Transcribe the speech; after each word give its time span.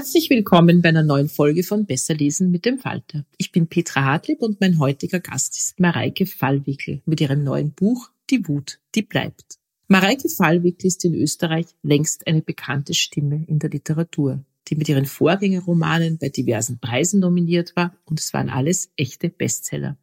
Herzlich 0.00 0.30
willkommen 0.30 0.80
bei 0.80 0.88
einer 0.88 1.02
neuen 1.02 1.28
Folge 1.28 1.62
von 1.62 1.84
Besser 1.84 2.14
lesen 2.14 2.50
mit 2.50 2.64
dem 2.64 2.78
Falter. 2.78 3.26
Ich 3.36 3.52
bin 3.52 3.66
Petra 3.66 4.02
Hartlieb 4.02 4.40
und 4.40 4.58
mein 4.58 4.78
heutiger 4.78 5.20
Gast 5.20 5.58
ist 5.58 5.78
Mareike 5.78 6.24
Fallwickel 6.24 7.02
mit 7.04 7.20
ihrem 7.20 7.44
neuen 7.44 7.72
Buch 7.72 8.08
Die 8.30 8.48
Wut, 8.48 8.80
die 8.94 9.02
bleibt. 9.02 9.58
Mareike 9.88 10.30
Fallwickel 10.30 10.86
ist 10.86 11.04
in 11.04 11.14
Österreich 11.14 11.66
längst 11.82 12.26
eine 12.26 12.40
bekannte 12.40 12.94
Stimme 12.94 13.44
in 13.46 13.58
der 13.58 13.68
Literatur, 13.68 14.42
die 14.68 14.76
mit 14.76 14.88
ihren 14.88 15.04
Vorgängerromanen 15.04 16.16
bei 16.16 16.30
diversen 16.30 16.78
Preisen 16.78 17.20
nominiert 17.20 17.76
war 17.76 17.94
und 18.06 18.20
es 18.20 18.32
waren 18.32 18.48
alles 18.48 18.90
echte 18.96 19.28
Bestseller. 19.28 19.98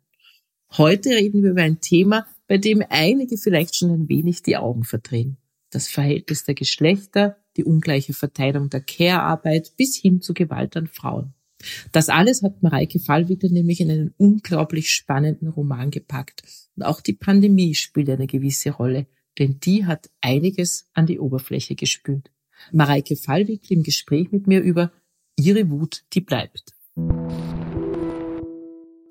Heute 0.78 1.10
reden 1.10 1.42
wir 1.42 1.50
über 1.50 1.64
ein 1.64 1.82
Thema, 1.82 2.28
bei 2.48 2.60
dem 2.60 2.84
einige 2.88 3.36
vielleicht 3.36 3.76
schon 3.76 3.90
ein 3.90 4.10
wenig 4.10 4.44
die 4.44 4.58
Augen 4.58 4.84
verdrehen. 4.84 5.38
Das 5.72 5.88
Verhältnis 5.88 6.44
der 6.44 6.54
Geschlechter, 6.54 7.38
die 7.58 7.64
ungleiche 7.64 8.14
Verteilung 8.14 8.70
der 8.70 8.82
Care-Arbeit 8.82 9.74
bis 9.78 9.96
hin 9.98 10.22
zu 10.22 10.34
Gewalt 10.34 10.78
an 10.78 10.88
Frauen. 10.88 11.34
Das 11.92 12.10
alles 12.10 12.44
hat 12.44 12.62
Mareike 12.62 13.00
Fallwickel 13.00 13.50
nämlich 13.50 13.82
in 13.82 13.90
einen 13.90 14.14
unglaublich 14.18 14.92
spannenden 14.92 15.48
Roman 15.48 15.90
gepackt. 15.90 16.44
Und 16.76 16.84
auch 16.84 17.02
die 17.02 17.14
Pandemie 17.14 17.74
spielt 17.74 18.10
eine 18.10 18.28
gewisse 18.28 18.72
Rolle, 18.72 19.08
denn 19.40 19.60
die 19.60 19.86
hat 19.86 20.10
einiges 20.22 20.88
an 20.94 21.08
die 21.08 21.20
Oberfläche 21.20 21.76
gespült. 21.76 22.32
Mareike 22.72 23.16
Fallwickel 23.16 23.78
im 23.78 23.84
Gespräch 23.84 24.32
mit 24.32 24.48
mir 24.48 24.62
über 24.62 24.92
ihre 25.36 25.70
Wut, 25.70 26.04
die 26.14 26.22
bleibt. 26.22 26.77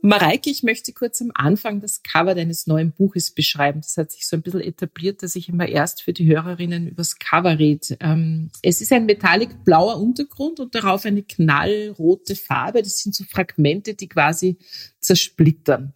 Mareike, 0.06 0.50
ich 0.50 0.62
möchte 0.62 0.92
kurz 0.92 1.20
am 1.20 1.32
Anfang 1.34 1.80
das 1.80 2.04
Cover 2.04 2.36
deines 2.36 2.68
neuen 2.68 2.92
Buches 2.92 3.32
beschreiben. 3.32 3.80
Das 3.80 3.96
hat 3.96 4.12
sich 4.12 4.28
so 4.28 4.36
ein 4.36 4.42
bisschen 4.42 4.60
etabliert, 4.60 5.20
dass 5.24 5.34
ich 5.34 5.48
immer 5.48 5.66
erst 5.66 6.00
für 6.00 6.12
die 6.12 6.26
Hörerinnen 6.26 6.86
übers 6.86 7.18
Cover 7.18 7.58
rede. 7.58 7.96
Ähm, 7.98 8.50
es 8.62 8.80
ist 8.80 8.92
ein 8.92 9.06
metallic 9.06 9.64
blauer 9.64 10.00
Untergrund 10.00 10.60
und 10.60 10.76
darauf 10.76 11.04
eine 11.06 11.24
knallrote 11.24 12.36
Farbe. 12.36 12.82
Das 12.82 13.00
sind 13.00 13.16
so 13.16 13.24
Fragmente, 13.24 13.94
die 13.94 14.08
quasi 14.08 14.58
zersplittern. 15.00 15.92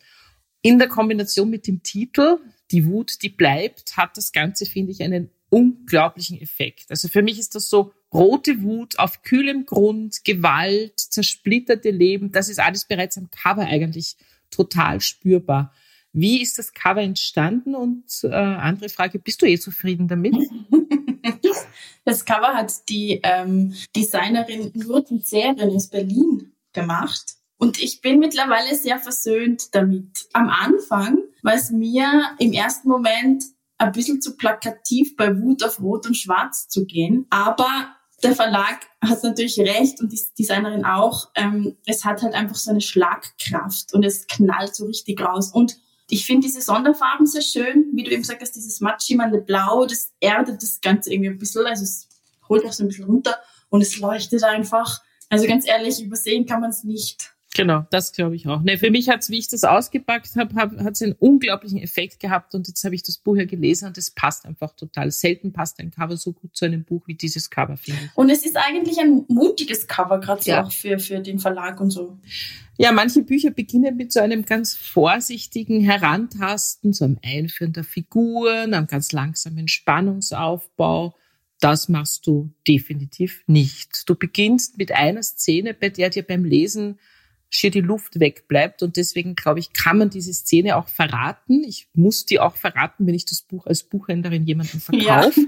In 0.61 0.81
der 0.81 0.89
Kombination 0.89 1.49
mit 1.49 1.69
dem 1.69 1.85
Titel, 1.85 2.39
die 2.73 2.87
Wut, 2.87 3.23
die 3.23 3.29
bleibt, 3.29 3.97
hat 3.97 4.17
das 4.17 4.33
Ganze, 4.33 4.67
finde 4.67 4.91
ich, 4.91 5.03
einen 5.03 5.31
unglaublichen 5.51 6.41
Effekt. 6.41 6.87
Also 6.89 7.07
für 7.07 7.23
mich 7.23 7.39
ist 7.39 7.55
das 7.55 7.69
so 7.69 7.93
rote 8.13 8.63
Wut 8.63 8.99
auf 8.99 9.23
kühlem 9.23 9.67
Grund, 9.67 10.25
Gewalt, 10.25 10.99
zersplitterte 10.99 11.91
Leben. 11.91 12.33
Das 12.33 12.49
ist 12.49 12.59
alles 12.59 12.85
bereits 12.87 13.17
am 13.19 13.31
Cover 13.31 13.63
eigentlich 13.63 14.17
total 14.51 15.01
spürbar. 15.01 15.73
Wie 16.13 16.43
ist 16.43 16.59
das 16.59 16.73
Cover 16.73 17.01
entstanden? 17.01 17.75
Und 17.75 18.05
äh, 18.25 18.35
andere 18.35 18.89
Frage, 18.89 19.19
bist 19.19 19.43
du 19.43 19.47
eh 19.47 19.59
zufrieden 19.59 20.09
damit? 20.09 20.35
Das 22.05 22.25
Cover 22.25 22.55
hat 22.55 22.89
die 22.89 23.21
ähm, 23.23 23.75
Designerin 23.95 24.73
Nurten 24.75 25.21
Serien 25.21 25.71
aus 25.71 25.89
Berlin 25.89 26.53
gemacht. 26.73 27.37
Und 27.59 27.81
ich 27.81 28.01
bin 28.01 28.19
mittlerweile 28.19 28.75
sehr 28.75 28.99
versöhnt 28.99 29.75
damit. 29.75 30.09
Am 30.33 30.49
Anfang 30.49 31.19
war 31.43 31.55
es 31.55 31.71
mir 31.71 32.35
im 32.39 32.53
ersten 32.53 32.89
Moment 32.89 33.45
ein 33.77 33.93
bisschen 33.93 34.21
zu 34.21 34.37
plakativ 34.37 35.15
bei 35.17 35.39
Wut 35.39 35.63
auf 35.63 35.81
Rot 35.81 36.07
und 36.07 36.17
Schwarz 36.17 36.69
zu 36.69 36.87
gehen. 36.87 37.27
Aber 37.29 37.95
der 38.23 38.35
Verlag 38.35 38.81
hat 39.03 39.23
natürlich 39.23 39.59
recht 39.59 40.01
und 40.01 40.13
die 40.13 40.21
Designerin 40.39 40.85
auch. 40.85 41.31
Ähm, 41.35 41.77
es 41.87 42.05
hat 42.05 42.23
halt 42.23 42.35
einfach 42.35 42.57
so 42.57 42.71
eine 42.71 42.81
Schlagkraft 42.81 43.95
und 43.95 44.05
es 44.05 44.27
knallt 44.27 44.75
so 44.75 44.87
richtig 44.87 45.21
raus. 45.21 45.51
Und 45.53 45.79
ich 46.09 46.27
finde 46.27 46.47
diese 46.47 46.61
Sonderfarben 46.61 47.27
sehr 47.27 47.43
schön. 47.43 47.87
Wie 47.93 48.03
du 48.03 48.11
eben 48.11 48.23
gesagt 48.23 48.43
hast, 48.43 48.57
dieses 48.57 48.81
mattschimmernde 48.81 49.41
Blau, 49.41 49.87
das 49.87 50.13
erdet 50.21 50.63
das 50.63 50.81
Ganze 50.81 51.13
irgendwie 51.13 51.31
ein 51.31 51.39
bisschen. 51.39 51.67
Also 51.67 51.85
es 51.85 52.09
holt 52.49 52.65
auch 52.67 52.73
so 52.73 52.85
ein 52.85 52.89
bisschen 52.89 53.05
runter 53.05 53.39
und 53.69 53.81
es 53.81 53.99
leuchtet 53.99 54.43
einfach. 54.45 55.01
Also 55.29 55.47
ganz 55.47 55.67
ehrlich, 55.67 56.03
übersehen 56.03 56.47
kann 56.47 56.61
man 56.61 56.71
es 56.71 56.85
nicht. 56.85 57.33
Genau, 57.57 57.85
das 57.91 58.13
glaube 58.13 58.37
ich 58.37 58.47
auch. 58.47 58.63
Nee, 58.63 58.77
für 58.77 58.91
mich 58.93 59.09
hat's, 59.09 59.29
wie 59.29 59.39
ich 59.39 59.49
das 59.49 59.65
ausgepackt 59.65 60.37
habe, 60.37 60.55
hab, 60.55 60.79
hat 60.79 60.93
es 60.93 61.03
einen 61.03 61.15
unglaublichen 61.19 61.79
Effekt 61.79 62.21
gehabt 62.21 62.55
und 62.55 62.69
jetzt 62.69 62.85
habe 62.85 62.95
ich 62.95 63.03
das 63.03 63.19
Buch 63.19 63.37
ja 63.37 63.45
gelesen 63.45 63.89
und 63.89 63.99
es 63.99 64.13
passt 64.13 64.47
einfach 64.47 64.73
total. 64.77 65.11
Selten 65.11 65.53
passt 65.53 65.81
ein 65.81 65.91
Cover 65.91 66.17
so 66.17 66.33
gut 66.33 66.55
zu 66.55 66.65
einem 66.65 66.85
Buch 66.85 67.09
wie 67.09 67.15
dieses 67.15 67.51
Cover, 67.51 67.77
finde 67.77 68.01
ich. 68.05 68.11
Und 68.17 68.31
es 68.31 68.47
ist 68.47 68.57
eigentlich 68.57 69.01
ein 69.01 69.25
mutiges 69.27 69.89
Cover, 69.89 70.21
gerade 70.21 70.43
so 70.43 70.51
ja. 70.51 70.65
auch 70.65 70.71
für, 70.71 71.01
für 71.01 71.19
den 71.19 71.41
Verlag 71.41 71.81
und 71.81 71.91
so. 71.91 72.19
Ja, 72.79 72.93
manche 72.93 73.23
Bücher 73.23 73.51
beginnen 73.51 73.97
mit 73.97 74.13
so 74.13 74.21
einem 74.21 74.45
ganz 74.45 74.75
vorsichtigen 74.75 75.81
Herantasten, 75.81 76.93
so 76.93 77.05
einem 77.05 77.19
Einführen 77.25 77.73
der 77.73 77.85
Figuren, 77.85 78.75
einem 78.75 78.87
ganz 78.87 79.11
langsamen 79.11 79.67
Spannungsaufbau. 79.67 81.17
Das 81.59 81.89
machst 81.89 82.29
du 82.29 82.55
definitiv 82.67 83.43
nicht. 83.49 84.09
Du 84.09 84.15
beginnst 84.15 84.79
mit 84.79 84.93
einer 84.93 85.23
Szene, 85.25 85.75
bei 85.75 85.89
der 85.91 86.11
dir 86.11 86.23
beim 86.23 86.45
Lesen 86.45 86.99
schier 87.51 87.71
die 87.71 87.81
Luft 87.81 88.21
wegbleibt. 88.21 88.83
Und 88.83 88.97
deswegen, 88.97 89.35
glaube 89.35 89.59
ich, 89.59 89.73
kann 89.73 89.99
man 89.99 90.09
diese 90.09 90.33
Szene 90.33 90.77
auch 90.77 90.89
verraten. 90.89 91.65
Ich 91.65 91.89
muss 91.93 92.25
die 92.25 92.39
auch 92.39 92.55
verraten, 92.55 93.07
wenn 93.07 93.15
ich 93.15 93.25
das 93.25 93.43
Buch 93.43 93.67
als 93.67 93.83
Buchhändlerin 93.83 94.47
jemandem 94.47 94.81
verkaufe, 94.81 95.41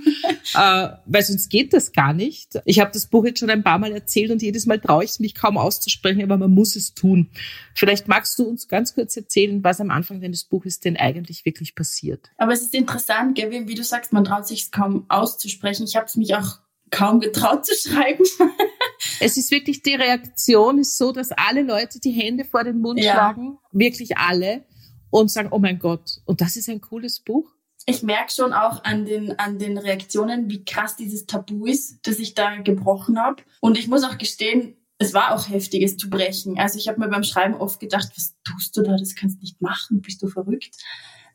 ja. 0.52 0.92
äh, 0.94 0.96
weil 1.06 1.22
sonst 1.22 1.48
geht 1.48 1.72
das 1.72 1.92
gar 1.92 2.12
nicht. 2.12 2.60
Ich 2.64 2.80
habe 2.80 2.90
das 2.92 3.06
Buch 3.06 3.24
jetzt 3.24 3.38
schon 3.38 3.50
ein 3.50 3.62
paar 3.62 3.78
Mal 3.78 3.92
erzählt 3.92 4.32
und 4.32 4.42
jedes 4.42 4.66
Mal 4.66 4.80
traue 4.80 5.04
ich 5.04 5.10
es 5.10 5.20
mich 5.20 5.36
kaum 5.36 5.56
auszusprechen, 5.56 6.22
aber 6.22 6.36
man 6.36 6.50
muss 6.50 6.74
es 6.74 6.92
tun. 6.94 7.30
Vielleicht 7.74 8.08
magst 8.08 8.38
du 8.38 8.44
uns 8.44 8.66
ganz 8.66 8.94
kurz 8.94 9.16
erzählen, 9.16 9.62
was 9.62 9.80
am 9.80 9.90
Anfang 9.90 10.20
deines 10.20 10.44
Buches 10.44 10.80
denn 10.80 10.96
eigentlich 10.96 11.44
wirklich 11.44 11.76
passiert. 11.76 12.30
Aber 12.36 12.52
es 12.52 12.62
ist 12.62 12.74
interessant? 12.74 13.38
Wie, 13.38 13.68
wie 13.68 13.74
du 13.74 13.84
sagst, 13.84 14.12
man 14.12 14.24
traut 14.24 14.48
sich 14.48 14.64
es 14.64 14.70
kaum 14.72 15.06
auszusprechen. 15.08 15.84
Ich 15.84 15.94
habe 15.94 16.06
es 16.06 16.16
mich 16.16 16.34
auch 16.34 16.58
kaum 16.90 17.20
getraut 17.20 17.64
zu 17.64 17.74
schreiben. 17.74 18.24
es 19.20 19.36
ist 19.36 19.50
wirklich, 19.50 19.82
die 19.82 19.94
Reaktion 19.94 20.78
ist 20.78 20.98
so, 20.98 21.12
dass 21.12 21.32
alle 21.32 21.62
Leute 21.62 22.00
die 22.00 22.10
Hände 22.10 22.44
vor 22.44 22.64
den 22.64 22.80
Mund 22.80 23.00
ja. 23.00 23.12
schlagen, 23.12 23.58
wirklich 23.72 24.16
alle, 24.16 24.64
und 25.10 25.30
sagen, 25.30 25.48
oh 25.52 25.58
mein 25.58 25.78
Gott, 25.78 26.20
und 26.24 26.40
das 26.40 26.56
ist 26.56 26.68
ein 26.68 26.80
cooles 26.80 27.20
Buch. 27.20 27.52
Ich 27.84 28.02
merke 28.02 28.32
schon 28.32 28.52
auch 28.52 28.84
an 28.84 29.04
den, 29.04 29.38
an 29.38 29.58
den 29.58 29.76
Reaktionen, 29.76 30.48
wie 30.48 30.64
krass 30.64 30.96
dieses 30.96 31.26
Tabu 31.26 31.66
ist, 31.66 31.98
das 32.04 32.18
ich 32.18 32.34
da 32.34 32.56
gebrochen 32.56 33.18
habe. 33.18 33.42
Und 33.60 33.76
ich 33.76 33.88
muss 33.88 34.04
auch 34.04 34.18
gestehen, 34.18 34.76
es 34.98 35.12
war 35.14 35.34
auch 35.34 35.48
heftiges 35.48 35.96
zu 35.96 36.08
brechen. 36.08 36.58
Also 36.58 36.78
ich 36.78 36.88
habe 36.88 37.00
mir 37.00 37.08
beim 37.08 37.24
Schreiben 37.24 37.54
oft 37.54 37.80
gedacht, 37.80 38.08
was 38.14 38.36
tust 38.44 38.76
du 38.76 38.82
da? 38.82 38.96
Das 38.96 39.16
kannst 39.16 39.38
du 39.38 39.40
nicht 39.40 39.60
machen. 39.60 40.00
Bist 40.00 40.22
du 40.22 40.28
verrückt? 40.28 40.76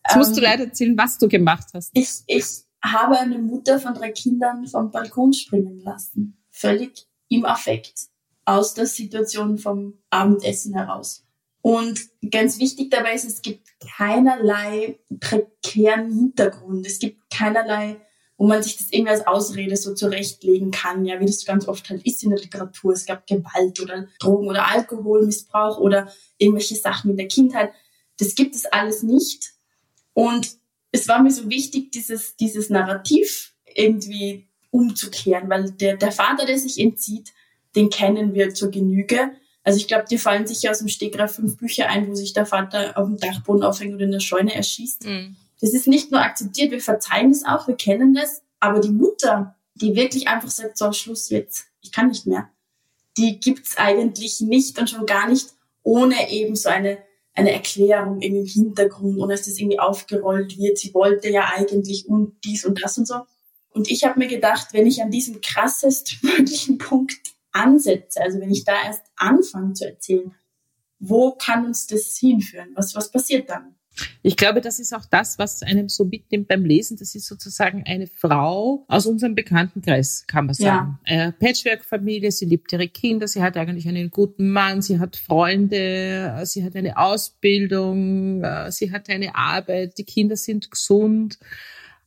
Jetzt 0.08 0.16
musst 0.16 0.30
ähm, 0.32 0.36
du 0.36 0.42
leider 0.42 0.64
erzählen, 0.64 0.98
was 0.98 1.18
du 1.18 1.28
gemacht 1.28 1.68
hast. 1.74 1.92
Ich, 1.94 2.22
ich 2.28 2.46
habe 2.82 3.20
eine 3.20 3.38
Mutter 3.38 3.80
von 3.80 3.94
drei 3.94 4.12
Kindern 4.12 4.66
vom 4.68 4.90
Balkon 4.90 5.34
springen 5.34 5.80
lassen. 5.80 6.42
Völlig 6.50 7.07
im 7.30 7.46
Affekt. 7.46 8.08
Aus 8.46 8.74
der 8.74 8.86
Situation 8.86 9.58
vom 9.58 9.98
Abendessen 10.10 10.74
heraus. 10.74 11.26
Und 11.62 12.00
ganz 12.32 12.60
wichtig 12.60 12.92
dabei 12.92 13.14
ist, 13.14 13.26
es 13.26 13.42
gibt 13.42 13.68
keinerlei 13.98 15.00
prekären 15.20 16.12
Hintergrund. 16.12 16.86
Es 16.88 17.00
gibt 17.00 17.30
keinerlei 17.30 17.98
wo 18.38 18.46
man 18.46 18.62
sich 18.62 18.78
das 18.78 18.92
irgendwie 18.92 19.12
als 19.12 19.26
Ausrede 19.26 19.76
so 19.76 19.96
zurechtlegen 19.96 20.72
kann, 20.72 21.06
ja, 21.06 21.20
wie 21.20 21.26
das 21.26 21.44
ganz 21.44 21.68
oft 21.68 21.90
halt 21.90 22.06
ist 22.06 22.24
in 22.24 22.30
der 22.30 22.40
Literatur. 22.40 22.94
Es 22.94 23.06
gab 23.06 23.26
Gewalt 23.26 23.80
oder 23.80 24.08
Drogen- 24.20 24.48
oder 24.48 24.68
Alkoholmissbrauch 24.68 25.80
oder 25.80 26.12
irgendwelche 26.38 26.76
Sachen 26.76 27.12
in 27.12 27.18
der 27.18 27.28
Kindheit. 27.28 27.72
Das 28.18 28.36
gibt 28.36 28.56
es 28.56 28.66
alles 28.66 29.02
nicht. 29.02 29.54
Und 30.14 30.58
es 30.92 31.08
war 31.08 31.22
mir 31.22 31.32
so 31.32 31.50
wichtig, 31.50 31.92
dieses, 31.92 32.36
dieses 32.36 32.70
Narrativ 32.70 33.56
irgendwie 33.66 34.47
umzukehren, 34.78 35.50
weil 35.50 35.72
der, 35.72 35.98
der 35.98 36.12
Vater, 36.12 36.46
der 36.46 36.58
sich 36.58 36.80
entzieht, 36.80 37.34
den 37.76 37.90
kennen 37.90 38.34
wir 38.34 38.54
zur 38.54 38.72
Genüge. 38.72 39.32
Also 39.64 39.78
ich 39.78 39.88
glaube, 39.88 40.06
dir 40.10 40.20
fallen 40.20 40.48
sicher 40.48 40.72
aus 40.72 40.80
dem 40.80 40.88
Stegreif 40.88 41.36
fünf 41.36 41.58
Bücher 41.58 41.90
ein, 41.90 42.08
wo 42.08 42.16
sich 42.16 42.34
der 42.34 42.46
Vater 42.46 42.98
auf 42.98 43.08
dem 43.08 43.18
Dachboden 43.18 43.64
aufhängt 43.64 43.96
oder 43.96 44.06
in 44.06 44.12
der 44.12 44.20
Scheune 44.20 44.54
erschießt. 44.54 45.06
Mhm. 45.06 45.36
Das 45.60 45.74
ist 45.74 45.88
nicht 45.88 46.12
nur 46.12 46.22
akzeptiert, 46.22 46.72
wir 46.72 46.82
verzeihen 46.82 47.32
das 47.32 47.44
auch, 47.44 47.68
wir 47.68 47.76
kennen 47.76 48.14
das, 48.14 48.44
aber 48.60 48.80
die 48.80 48.92
Mutter, 48.92 49.56
die 49.74 49.96
wirklich 49.96 50.28
einfach 50.28 50.50
sagt, 50.50 50.78
so 50.78 50.92
Schluss 50.92 51.30
jetzt, 51.30 51.66
ich 51.82 51.92
kann 51.92 52.10
nicht 52.10 52.28
mehr, 52.28 52.50
die 53.18 53.40
gibt's 53.40 53.78
eigentlich 53.78 54.40
nicht 54.42 54.78
und 54.80 54.90
schon 54.90 55.06
gar 55.06 55.28
nicht 55.28 55.48
ohne 55.82 56.30
eben 56.32 56.56
so 56.56 56.70
eine, 56.70 57.00
eine 57.34 57.52
Erklärung 57.52 58.22
im 58.22 58.46
Hintergrund, 58.46 59.18
ohne 59.18 59.34
dass 59.34 59.46
das 59.46 59.58
irgendwie 59.58 59.80
aufgerollt 59.80 60.58
wird. 60.58 60.78
Sie 60.78 60.94
wollte 60.94 61.30
ja 61.30 61.50
eigentlich 61.56 62.08
und 62.08 62.36
dies 62.44 62.66
und 62.66 62.84
das 62.84 62.98
und 62.98 63.08
so. 63.08 63.16
Und 63.78 63.92
ich 63.92 64.04
habe 64.06 64.18
mir 64.18 64.28
gedacht, 64.28 64.70
wenn 64.72 64.88
ich 64.88 65.04
an 65.04 65.12
diesem 65.12 65.40
krassestmöglichen 65.40 66.78
Punkt 66.80 67.20
ansetze, 67.52 68.20
also 68.20 68.40
wenn 68.40 68.50
ich 68.50 68.66
da 68.66 68.74
erst 68.84 69.04
anfange 69.16 69.74
zu 69.74 69.86
erzählen, 69.86 70.34
wo 70.98 71.34
kann 71.34 71.64
uns 71.64 71.86
das 71.86 72.18
hinführen? 72.18 72.70
Was, 72.74 72.96
was 72.96 73.12
passiert 73.12 73.52
dann? 73.52 73.76
Ich 74.24 74.36
glaube, 74.36 74.62
das 74.62 74.80
ist 74.80 74.94
auch 74.94 75.06
das, 75.06 75.38
was 75.38 75.62
einem 75.62 75.90
so 75.90 76.06
mitnimmt 76.06 76.48
beim 76.48 76.66
Lesen. 76.66 76.98
Das 76.98 77.14
ist 77.14 77.28
sozusagen 77.28 77.84
eine 77.86 78.08
Frau 78.08 78.84
aus 78.88 79.06
unserem 79.06 79.36
Bekanntenkreis, 79.36 80.26
kann 80.26 80.48
man 80.48 80.56
sagen. 80.56 81.00
Ja. 81.06 81.28
Äh, 81.28 81.32
Patchwork-Familie, 81.34 82.32
sie 82.32 82.46
liebt 82.46 82.74
ihre 82.74 82.88
Kinder, 82.88 83.28
sie 83.28 83.44
hat 83.44 83.58
eigentlich 83.58 83.88
einen 83.88 84.10
guten 84.10 84.50
Mann, 84.50 84.82
sie 84.82 84.98
hat 84.98 85.18
Freunde, 85.18 86.42
sie 86.46 86.64
hat 86.64 86.76
eine 86.76 86.98
Ausbildung, 86.98 88.44
äh, 88.44 88.72
sie 88.72 88.92
hat 88.92 89.08
eine 89.10 89.36
Arbeit, 89.36 90.00
die 90.00 90.04
Kinder 90.04 90.36
sind 90.36 90.72
gesund. 90.72 91.38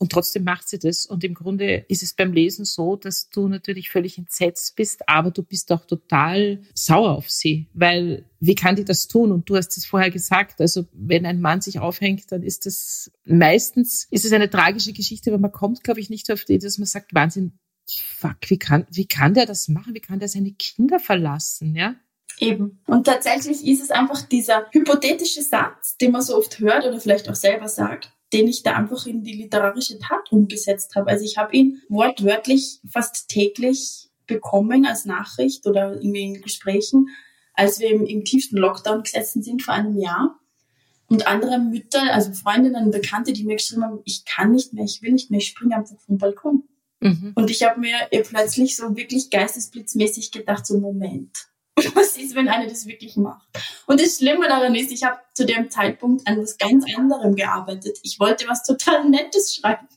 Und 0.01 0.13
trotzdem 0.13 0.45
macht 0.45 0.67
sie 0.67 0.79
das. 0.79 1.05
Und 1.05 1.25
im 1.25 1.35
Grunde 1.35 1.85
ist 1.89 2.03
es 2.03 2.15
beim 2.15 2.33
Lesen 2.33 2.65
so, 2.65 2.97
dass 2.97 3.29
du 3.29 3.49
natürlich 3.49 3.91
völlig 3.91 4.17
entsetzt 4.17 4.75
bist, 4.75 5.07
aber 5.07 5.31
du 5.31 5.43
bist 5.43 5.71
auch 5.73 5.85
total 5.85 6.63
sauer 6.73 7.11
auf 7.11 7.31
sie, 7.31 7.67
weil 7.75 8.25
wie 8.41 8.55
kann 8.55 8.77
die 8.77 8.87
das 8.87 9.09
tun? 9.09 9.31
Und 9.31 9.51
du 9.51 9.57
hast 9.57 9.77
es 9.77 9.85
vorher 9.85 10.11
gesagt, 10.11 10.63
also 10.63 10.87
wenn 10.95 11.27
ein 11.27 11.43
Mann 11.43 11.61
sich 11.61 11.81
aufhängt, 11.81 12.33
dann 12.33 12.43
ist 12.43 12.65
das 12.65 13.13
meistens, 13.27 14.09
ist 14.11 14.25
es 14.25 14.33
eine 14.33 14.49
tragische 14.49 14.95
Geschichte, 14.95 15.31
aber 15.31 15.39
man 15.39 15.53
kommt, 15.53 15.85
glaube 15.85 16.01
ich, 16.01 16.09
nicht 16.09 16.33
auf 16.33 16.47
die, 16.47 16.59
dass 16.59 16.79
man 16.79 16.87
sagt, 16.87 17.13
Wahnsinn, 17.13 17.53
fuck, 17.87 18.39
wie 18.49 18.59
kann, 18.59 18.87
wie 18.91 19.07
kann 19.07 19.35
der 19.35 19.45
das 19.45 19.69
machen? 19.69 19.95
Wie 19.95 20.01
kann 20.01 20.19
der 20.19 20.29
seine 20.29 20.53
Kinder 20.53 20.99
verlassen, 20.99 21.77
ja? 21.77 21.95
Eben. 22.39 22.81
Und 22.87 23.05
tatsächlich 23.05 23.67
ist 23.67 23.83
es 23.83 23.91
einfach 23.91 24.23
dieser 24.23 24.65
hypothetische 24.71 25.43
Satz, 25.43 25.99
den 25.99 26.13
man 26.13 26.23
so 26.23 26.39
oft 26.39 26.59
hört 26.59 26.87
oder 26.87 26.99
vielleicht 26.99 27.29
auch 27.29 27.35
selber 27.35 27.69
sagt 27.69 28.15
den 28.33 28.49
ich 28.49 28.63
da 28.63 28.75
einfach 28.75 29.07
in 29.07 29.23
die 29.25 29.35
literarische 29.35 29.99
Tat 29.99 30.31
umgesetzt 30.31 30.95
habe. 30.95 31.11
Also 31.11 31.25
ich 31.25 31.37
habe 31.37 31.55
ihn 31.55 31.83
wortwörtlich 31.89 32.81
fast 32.89 33.29
täglich 33.29 34.09
bekommen 34.27 34.87
als 34.87 35.05
Nachricht 35.05 35.67
oder 35.67 35.95
irgendwie 35.95 36.23
in 36.23 36.43
Gesprächen, 36.43 37.09
als 37.55 37.81
wir 37.81 37.91
im, 37.91 38.07
im 38.07 38.25
tiefsten 38.25 38.57
Lockdown 38.57 39.03
gesessen 39.03 39.43
sind 39.43 39.63
vor 39.63 39.75
einem 39.75 39.99
Jahr. 39.99 40.39
Und 41.09 41.27
andere 41.27 41.59
Mütter, 41.59 42.13
also 42.13 42.33
Freundinnen, 42.33 42.93
Bekannte, 42.93 43.33
die 43.33 43.43
mir 43.43 43.57
geschrieben 43.57 43.83
haben, 43.83 43.99
ich 44.05 44.25
kann 44.25 44.53
nicht 44.53 44.73
mehr, 44.73 44.85
ich 44.85 45.03
will 45.03 45.13
nicht 45.13 45.31
mehr, 45.31 45.39
ich 45.39 45.49
springe 45.49 45.77
einfach 45.77 45.99
vom 45.99 46.19
Balkon. 46.19 46.63
Mhm. 47.01 47.33
Und 47.35 47.51
ich 47.51 47.65
habe 47.65 47.81
mir 47.81 47.95
plötzlich 48.23 48.77
so 48.77 48.97
wirklich 48.97 49.29
geistesblitzmäßig 49.31 50.31
gedacht, 50.31 50.67
so 50.67 50.79
Moment, 50.79 51.50
was 51.95 52.17
ist, 52.17 52.35
wenn 52.35 52.49
eine 52.49 52.69
das 52.69 52.87
wirklich 52.87 53.17
macht? 53.17 53.47
Und 53.87 54.01
das 54.01 54.19
Schlimme 54.19 54.49
daran 54.49 54.75
ist, 54.75 54.93
ich 54.93 55.03
habe 55.05 55.19
zu 55.35 55.45
dem 55.45 55.71
Zeitpunkt 55.71 56.27
an 56.27 56.41
was 56.41 56.59
ganz 56.59 56.85
anderem 56.97 57.35
gearbeitet. 57.35 57.99
Ich 58.03 58.19
wollte 58.21 58.49
was 58.49 58.63
total 58.63 59.09
Nettes 59.09 59.57
schreiben. 59.57 59.87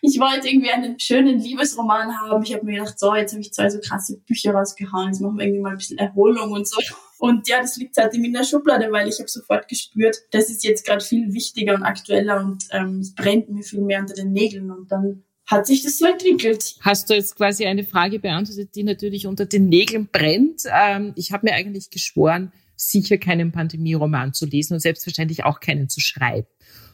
Ich 0.00 0.18
wollte 0.18 0.48
irgendwie 0.48 0.70
einen 0.70 0.98
schönen 0.98 1.38
Liebesroman 1.38 2.18
haben. 2.18 2.42
Ich 2.42 2.52
habe 2.52 2.64
mir 2.64 2.78
gedacht, 2.78 2.98
so, 2.98 3.14
jetzt 3.14 3.32
habe 3.32 3.42
ich 3.42 3.52
zwei 3.52 3.70
so 3.70 3.78
krasse 3.78 4.16
Bücher 4.26 4.52
rausgehauen, 4.52 5.08
jetzt 5.08 5.20
machen 5.20 5.38
wir 5.38 5.44
irgendwie 5.44 5.62
mal 5.62 5.70
ein 5.72 5.78
bisschen 5.78 5.98
Erholung 5.98 6.50
und 6.50 6.66
so. 6.66 6.80
Und 7.18 7.46
ja, 7.48 7.60
das 7.60 7.76
liegt 7.76 7.94
seitdem 7.94 8.24
in 8.24 8.32
der 8.32 8.44
Schublade, 8.44 8.90
weil 8.90 9.06
ich 9.06 9.18
habe 9.18 9.28
sofort 9.28 9.68
gespürt, 9.68 10.16
das 10.32 10.50
ist 10.50 10.64
jetzt 10.64 10.86
gerade 10.86 11.04
viel 11.04 11.32
wichtiger 11.32 11.74
und 11.74 11.82
aktueller 11.82 12.42
und 12.42 12.64
ähm, 12.70 13.00
es 13.00 13.14
brennt 13.14 13.50
mir 13.50 13.62
viel 13.62 13.82
mehr 13.82 14.00
unter 14.00 14.14
den 14.14 14.32
Nägeln. 14.32 14.70
Und 14.70 14.90
dann 14.90 15.22
hat 15.50 15.66
sich 15.66 15.82
das 15.82 15.98
so 15.98 16.06
entwickelt. 16.06 16.76
Hast 16.80 17.10
du 17.10 17.14
jetzt 17.14 17.36
quasi 17.36 17.66
eine 17.66 17.84
Frage 17.84 18.20
beantwortet, 18.20 18.74
die 18.76 18.84
natürlich 18.84 19.26
unter 19.26 19.46
den 19.46 19.68
Nägeln 19.68 20.08
brennt? 20.10 20.62
Ähm, 20.72 21.12
ich 21.16 21.32
habe 21.32 21.46
mir 21.46 21.54
eigentlich 21.54 21.90
geschworen, 21.90 22.52
sicher 22.76 23.18
keinen 23.18 23.50
Pandemie-Roman 23.50 24.32
zu 24.32 24.46
lesen 24.46 24.74
und 24.74 24.80
selbstverständlich 24.80 25.44
auch 25.44 25.60
keinen 25.60 25.88
zu 25.88 26.00
schreiben. 26.00 26.46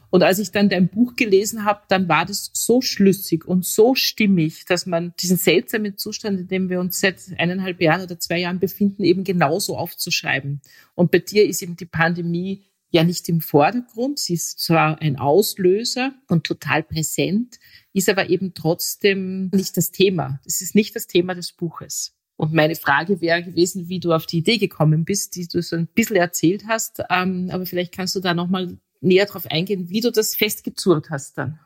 Und 0.09 0.23
als 0.23 0.39
ich 0.39 0.51
dann 0.51 0.69
dein 0.69 0.87
Buch 0.87 1.15
gelesen 1.15 1.65
habe, 1.65 1.81
dann 1.89 2.07
war 2.07 2.25
das 2.25 2.49
so 2.53 2.81
schlüssig 2.81 3.45
und 3.45 3.65
so 3.65 3.93
stimmig, 3.93 4.65
dass 4.65 4.85
man 4.85 5.13
diesen 5.19 5.37
seltsamen 5.37 5.97
Zustand, 5.97 6.39
in 6.39 6.47
dem 6.47 6.69
wir 6.69 6.79
uns 6.79 6.99
seit 6.99 7.19
eineinhalb 7.37 7.81
Jahren 7.81 8.01
oder 8.01 8.17
zwei 8.17 8.39
Jahren 8.39 8.59
befinden, 8.59 9.03
eben 9.03 9.23
genauso 9.23 9.77
aufzuschreiben. 9.77 10.61
Und 10.95 11.11
bei 11.11 11.19
dir 11.19 11.45
ist 11.45 11.61
eben 11.61 11.75
die 11.75 11.85
Pandemie 11.85 12.63
ja 12.89 13.03
nicht 13.03 13.27
im 13.29 13.41
Vordergrund. 13.41 14.19
Sie 14.19 14.33
ist 14.33 14.59
zwar 14.59 15.01
ein 15.01 15.17
Auslöser 15.17 16.13
und 16.27 16.45
total 16.45 16.83
präsent, 16.83 17.59
ist 17.93 18.09
aber 18.09 18.29
eben 18.29 18.53
trotzdem 18.53 19.49
nicht 19.53 19.75
das 19.77 19.91
Thema. 19.91 20.39
Es 20.45 20.61
ist 20.61 20.75
nicht 20.75 20.95
das 20.95 21.07
Thema 21.07 21.35
des 21.35 21.51
Buches. 21.53 22.13
Und 22.37 22.53
meine 22.53 22.75
Frage 22.75 23.19
wäre 23.19 23.43
gewesen, 23.43 23.89
wie 23.89 23.99
du 23.99 24.13
auf 24.13 24.27
die 24.27 24.37
Idee 24.37 24.57
gekommen 24.57 25.05
bist, 25.05 25.35
die 25.35 25.47
du 25.47 25.61
so 25.61 25.75
ein 25.75 25.87
bisschen 25.87 26.17
erzählt 26.17 26.65
hast. 26.67 27.01
Ähm, 27.09 27.49
aber 27.51 27.65
vielleicht 27.65 27.93
kannst 27.93 28.15
du 28.15 28.19
da 28.19 28.33
nochmal 28.33 28.77
näher 29.01 29.25
drauf 29.25 29.47
eingehen, 29.47 29.89
wie 29.89 30.01
du 30.01 30.11
das 30.11 30.35
festgezurrt 30.35 31.09
hast 31.09 31.37
dann. 31.37 31.59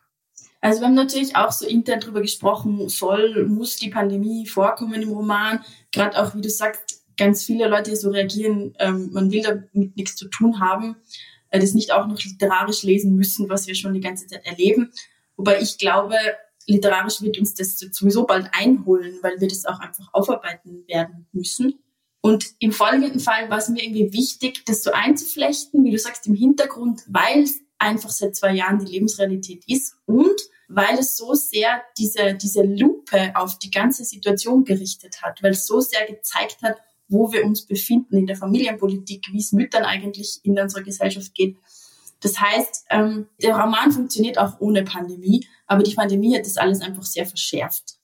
Also 0.61 0.81
wir 0.81 0.87
haben 0.87 0.95
natürlich 0.95 1.35
auch 1.35 1.51
so 1.51 1.65
intern 1.65 1.99
darüber 1.99 2.21
gesprochen, 2.21 2.87
soll, 2.87 3.47
muss 3.47 3.77
die 3.77 3.89
Pandemie 3.89 4.45
vorkommen 4.45 5.01
im 5.01 5.09
Roman. 5.09 5.59
Gerade 5.91 6.21
auch, 6.21 6.35
wie 6.35 6.41
du 6.41 6.49
sagst, 6.49 7.00
ganz 7.21 7.43
viele 7.43 7.67
Leute 7.67 7.95
so 7.95 8.09
reagieren, 8.09 8.73
ähm, 8.79 9.11
man 9.11 9.31
will 9.31 9.43
damit 9.43 9.95
nichts 9.95 10.15
zu 10.15 10.27
tun 10.27 10.59
haben, 10.59 10.95
äh, 11.51 11.59
das 11.59 11.75
nicht 11.75 11.91
auch 11.91 12.07
noch 12.07 12.19
literarisch 12.19 12.81
lesen 12.81 13.15
müssen, 13.15 13.47
was 13.47 13.67
wir 13.67 13.75
schon 13.75 13.93
die 13.93 14.01
ganze 14.01 14.25
Zeit 14.25 14.43
erleben. 14.43 14.91
Wobei 15.37 15.61
ich 15.61 15.77
glaube, 15.77 16.15
literarisch 16.65 17.21
wird 17.21 17.37
uns 17.37 17.53
das 17.53 17.77
sowieso 17.77 18.25
bald 18.25 18.49
einholen, 18.53 19.19
weil 19.21 19.39
wir 19.39 19.47
das 19.47 19.65
auch 19.65 19.79
einfach 19.79 20.09
aufarbeiten 20.13 20.83
werden 20.87 21.27
müssen. 21.31 21.75
Und 22.21 22.45
im 22.57 22.71
folgenden 22.71 23.19
Fall 23.19 23.51
war 23.51 23.59
es 23.59 23.69
mir 23.69 23.83
irgendwie 23.83 24.13
wichtig, 24.13 24.65
das 24.65 24.81
so 24.81 24.91
einzuflechten, 24.91 25.83
wie 25.83 25.91
du 25.91 25.99
sagst, 25.99 26.25
im 26.25 26.33
Hintergrund, 26.33 27.01
weil 27.07 27.43
es 27.43 27.61
einfach 27.77 28.09
seit 28.09 28.35
zwei 28.35 28.53
Jahren 28.53 28.83
die 28.83 28.91
Lebensrealität 28.91 29.63
ist 29.67 29.95
und 30.07 30.41
weil 30.67 30.97
es 30.97 31.17
so 31.17 31.35
sehr 31.35 31.83
diese, 31.99 32.33
diese 32.33 32.63
Lupe 32.63 33.33
auf 33.35 33.59
die 33.59 33.69
ganze 33.69 34.05
Situation 34.05 34.63
gerichtet 34.63 35.21
hat, 35.21 35.43
weil 35.43 35.51
es 35.51 35.67
so 35.67 35.81
sehr 35.81 36.07
gezeigt 36.07 36.63
hat, 36.63 36.77
wo 37.11 37.31
wir 37.31 37.45
uns 37.45 37.65
befinden 37.65 38.17
in 38.17 38.25
der 38.25 38.35
Familienpolitik, 38.35 39.27
wie 39.31 39.39
es 39.39 39.51
Müttern 39.51 39.83
eigentlich 39.83 40.39
in 40.43 40.57
unserer 40.57 40.81
Gesellschaft 40.81 41.35
geht. 41.35 41.57
Das 42.21 42.39
heißt, 42.39 42.85
ähm, 42.89 43.27
der 43.41 43.55
Roman 43.55 43.91
funktioniert 43.91 44.37
auch 44.37 44.59
ohne 44.59 44.83
Pandemie, 44.83 45.45
aber 45.67 45.83
die 45.83 45.95
Pandemie 45.95 46.35
hat 46.35 46.45
das 46.45 46.57
alles 46.57 46.81
einfach 46.81 47.03
sehr 47.03 47.25
verschärft. 47.25 48.00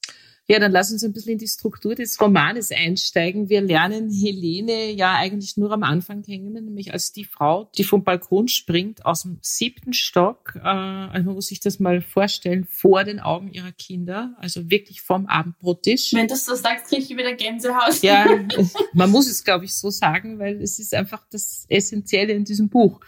Ja, 0.49 0.59
dann 0.59 0.71
lass 0.71 0.91
uns 0.93 1.03
ein 1.03 1.11
bisschen 1.11 1.33
in 1.33 1.39
die 1.39 1.47
Struktur 1.47 1.93
des 1.93 2.21
Romanes 2.21 2.71
einsteigen. 2.71 3.49
Wir 3.49 3.59
lernen 3.59 4.09
Helene 4.09 4.91
ja 4.91 5.15
eigentlich 5.15 5.57
nur 5.57 5.73
am 5.73 5.83
Anfang 5.83 6.21
kennen, 6.21 6.53
nämlich 6.53 6.93
als 6.93 7.11
die 7.11 7.25
Frau, 7.25 7.69
die 7.77 7.83
vom 7.83 8.05
Balkon 8.05 8.47
springt 8.47 9.05
aus 9.05 9.23
dem 9.23 9.39
siebten 9.41 9.91
Stock. 9.91 10.53
Äh, 10.55 10.59
also 10.67 11.25
man 11.25 11.35
muss 11.35 11.47
sich 11.47 11.59
das 11.59 11.79
mal 11.79 11.99
vorstellen, 11.99 12.63
vor 12.63 13.03
den 13.03 13.19
Augen 13.19 13.51
ihrer 13.51 13.73
Kinder, 13.73 14.37
also 14.37 14.69
wirklich 14.69 15.01
vom 15.01 15.25
Abendbrottisch. 15.25 16.13
Wenn 16.13 16.27
du 16.27 16.35
so 16.37 16.55
sagst, 16.55 16.87
kriege 16.87 17.01
ich 17.01 17.09
wieder 17.09 17.33
Gänsehaut. 17.33 18.01
Ja, 18.01 18.25
man 18.93 19.11
muss 19.11 19.29
es, 19.29 19.43
glaube 19.43 19.65
ich, 19.65 19.73
so 19.73 19.89
sagen, 19.89 20.39
weil 20.39 20.61
es 20.61 20.79
ist 20.79 20.93
einfach 20.93 21.25
das 21.29 21.65
Essentielle 21.67 22.31
in 22.31 22.45
diesem 22.45 22.69
Buch. 22.69 23.01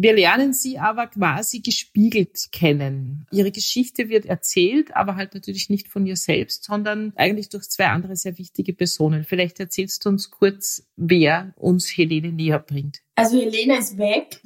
Wir 0.00 0.14
lernen 0.14 0.52
sie 0.52 0.78
aber 0.78 1.08
quasi 1.08 1.58
gespiegelt 1.58 2.50
kennen. 2.52 3.26
Ihre 3.32 3.50
Geschichte 3.50 4.08
wird 4.08 4.26
erzählt, 4.26 4.94
aber 4.94 5.16
halt 5.16 5.34
natürlich 5.34 5.70
nicht 5.70 5.88
von 5.88 6.06
ihr 6.06 6.14
selbst, 6.14 6.62
sondern 6.62 7.12
eigentlich 7.16 7.48
durch 7.48 7.68
zwei 7.68 7.88
andere 7.88 8.14
sehr 8.14 8.38
wichtige 8.38 8.74
Personen. 8.74 9.24
Vielleicht 9.24 9.58
erzählst 9.58 10.04
du 10.04 10.10
uns 10.10 10.30
kurz, 10.30 10.86
wer 10.94 11.52
uns 11.56 11.88
Helene 11.88 12.30
näher 12.30 12.60
bringt. 12.60 13.02
Also 13.16 13.40
Helene 13.40 13.76
ist 13.76 13.98
weg. 13.98 14.40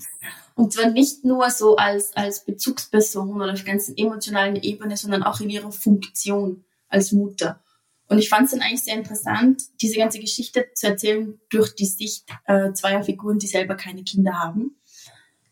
Und 0.55 0.73
zwar 0.73 0.91
nicht 0.91 1.23
nur 1.23 1.51
so 1.51 1.77
als, 1.77 2.17
als 2.17 2.47
Bezugsperson 2.47 3.39
oder 3.39 3.53
auf 3.53 3.65
ganz 3.67 3.93
emotionalen 3.95 4.57
Ebene, 4.57 4.97
sondern 4.97 5.23
auch 5.23 5.43
in 5.43 5.51
ihrer 5.51 5.71
Funktion 5.71 6.65
als 6.89 7.13
Mutter. 7.13 7.63
Und 8.09 8.19
ich 8.19 8.31
fand 8.31 8.47
es 8.47 8.53
dann 8.53 8.63
eigentlich 8.63 8.85
sehr 8.85 8.97
interessant, 8.97 9.63
diese 9.83 9.99
ganze 9.99 10.19
Geschichte 10.19 10.69
zu 10.75 10.87
erzählen 10.87 11.39
durch 11.51 11.75
die 11.75 11.85
Sicht 11.85 12.25
äh, 12.47 12.73
zweier 12.73 13.03
Figuren, 13.03 13.39
die 13.39 13.47
selber 13.47 13.75
keine 13.75 14.03
Kinder 14.03 14.39
haben. 14.39 14.77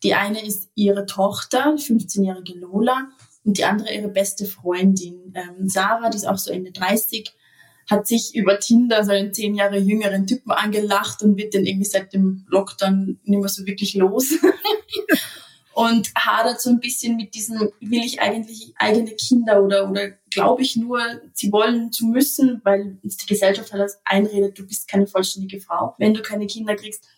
Die 0.03 0.15
eine 0.15 0.45
ist 0.45 0.71
ihre 0.75 1.07
Tochter, 1.07 1.75
15-jährige 1.75 2.59
Lola, 2.59 3.09
und 3.45 3.59
die 3.59 3.65
andere 3.65 3.95
ihre 3.95 4.09
beste 4.09 4.45
Freundin, 4.47 5.35
ähm, 5.35 5.69
Sarah, 5.69 6.11
die 6.11 6.17
ist 6.17 6.27
auch 6.27 6.39
so 6.39 6.53
Ende 6.53 6.73
30, 6.73 7.33
hat 7.89 8.07
sich 8.07 8.35
über 8.35 8.61
Tinder 8.61 9.05
so 9.05 9.13
einen 9.13 9.33
zehn 9.33 9.55
Jahre 9.55 9.79
jüngeren 9.79 10.27
Typen 10.27 10.53
angelacht 10.53 11.23
und 11.23 11.37
wird 11.37 11.55
dann 11.55 11.67
irgendwie 11.67 11.89
seit 11.89 12.13
dem 12.13 12.47
Lockdown 12.49 13.19
nicht 13.25 13.41
mehr 13.41 13.49
so 13.49 13.67
wirklich 13.67 13.95
los. 13.95 14.33
und 15.75 16.11
hadert 16.15 16.61
so 16.61 16.71
ein 16.71 16.81
bisschen 16.81 17.17
mit 17.17 17.35
diesem, 17.35 17.71
will 17.81 18.05
ich 18.05 18.21
eigentlich 18.21 18.75
eigene 18.77 19.13
Kinder 19.13 19.63
oder, 19.63 19.89
oder 19.89 20.11
glaube 20.31 20.63
ich 20.63 20.77
nur, 20.77 21.01
sie 21.33 21.51
wollen 21.53 21.91
zu 21.91 22.07
müssen, 22.07 22.61
weil 22.65 22.99
uns 23.03 23.17
die 23.17 23.27
Gesellschaft 23.27 23.73
halt 23.73 23.91
einredet, 24.05 24.59
du 24.59 24.67
bist 24.67 24.89
keine 24.89 25.07
vollständige 25.07 25.61
Frau, 25.61 25.95
wenn 25.99 26.15
du 26.15 26.23
keine 26.23 26.47
Kinder 26.47 26.77
kriegst. 26.77 27.09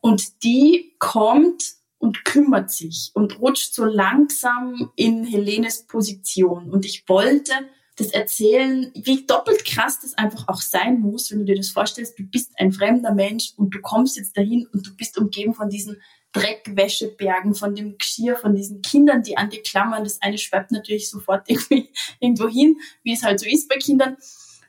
Und 0.00 0.42
die 0.44 0.94
kommt 0.98 1.79
und 2.00 2.24
kümmert 2.24 2.70
sich 2.70 3.10
und 3.12 3.38
rutscht 3.40 3.74
so 3.74 3.84
langsam 3.84 4.90
in 4.96 5.22
Helenes 5.24 5.86
Position. 5.86 6.70
Und 6.70 6.86
ich 6.86 7.04
wollte 7.06 7.52
das 7.96 8.08
erzählen, 8.08 8.90
wie 8.94 9.26
doppelt 9.26 9.66
krass 9.66 10.00
das 10.00 10.14
einfach 10.14 10.48
auch 10.48 10.62
sein 10.62 11.00
muss, 11.00 11.30
wenn 11.30 11.40
du 11.40 11.44
dir 11.44 11.56
das 11.56 11.68
vorstellst, 11.68 12.18
du 12.18 12.24
bist 12.24 12.52
ein 12.58 12.72
fremder 12.72 13.12
Mensch 13.12 13.52
und 13.56 13.74
du 13.74 13.80
kommst 13.82 14.16
jetzt 14.16 14.34
dahin 14.36 14.66
und 14.72 14.86
du 14.86 14.96
bist 14.96 15.18
umgeben 15.18 15.52
von 15.52 15.68
diesen 15.68 16.00
Dreckwäschebergen, 16.32 17.54
von 17.54 17.74
dem 17.74 17.98
Geschirr, 17.98 18.36
von 18.36 18.54
diesen 18.54 18.80
Kindern, 18.80 19.22
die 19.22 19.36
an 19.36 19.50
dir 19.50 19.62
klammern. 19.62 20.02
Das 20.02 20.22
eine 20.22 20.38
schwappt 20.38 20.72
natürlich 20.72 21.10
sofort 21.10 21.44
irgendwie 21.50 21.90
irgendwo 22.18 22.48
hin, 22.48 22.78
wie 23.02 23.12
es 23.12 23.22
halt 23.22 23.40
so 23.40 23.46
ist 23.46 23.68
bei 23.68 23.76
Kindern. 23.76 24.16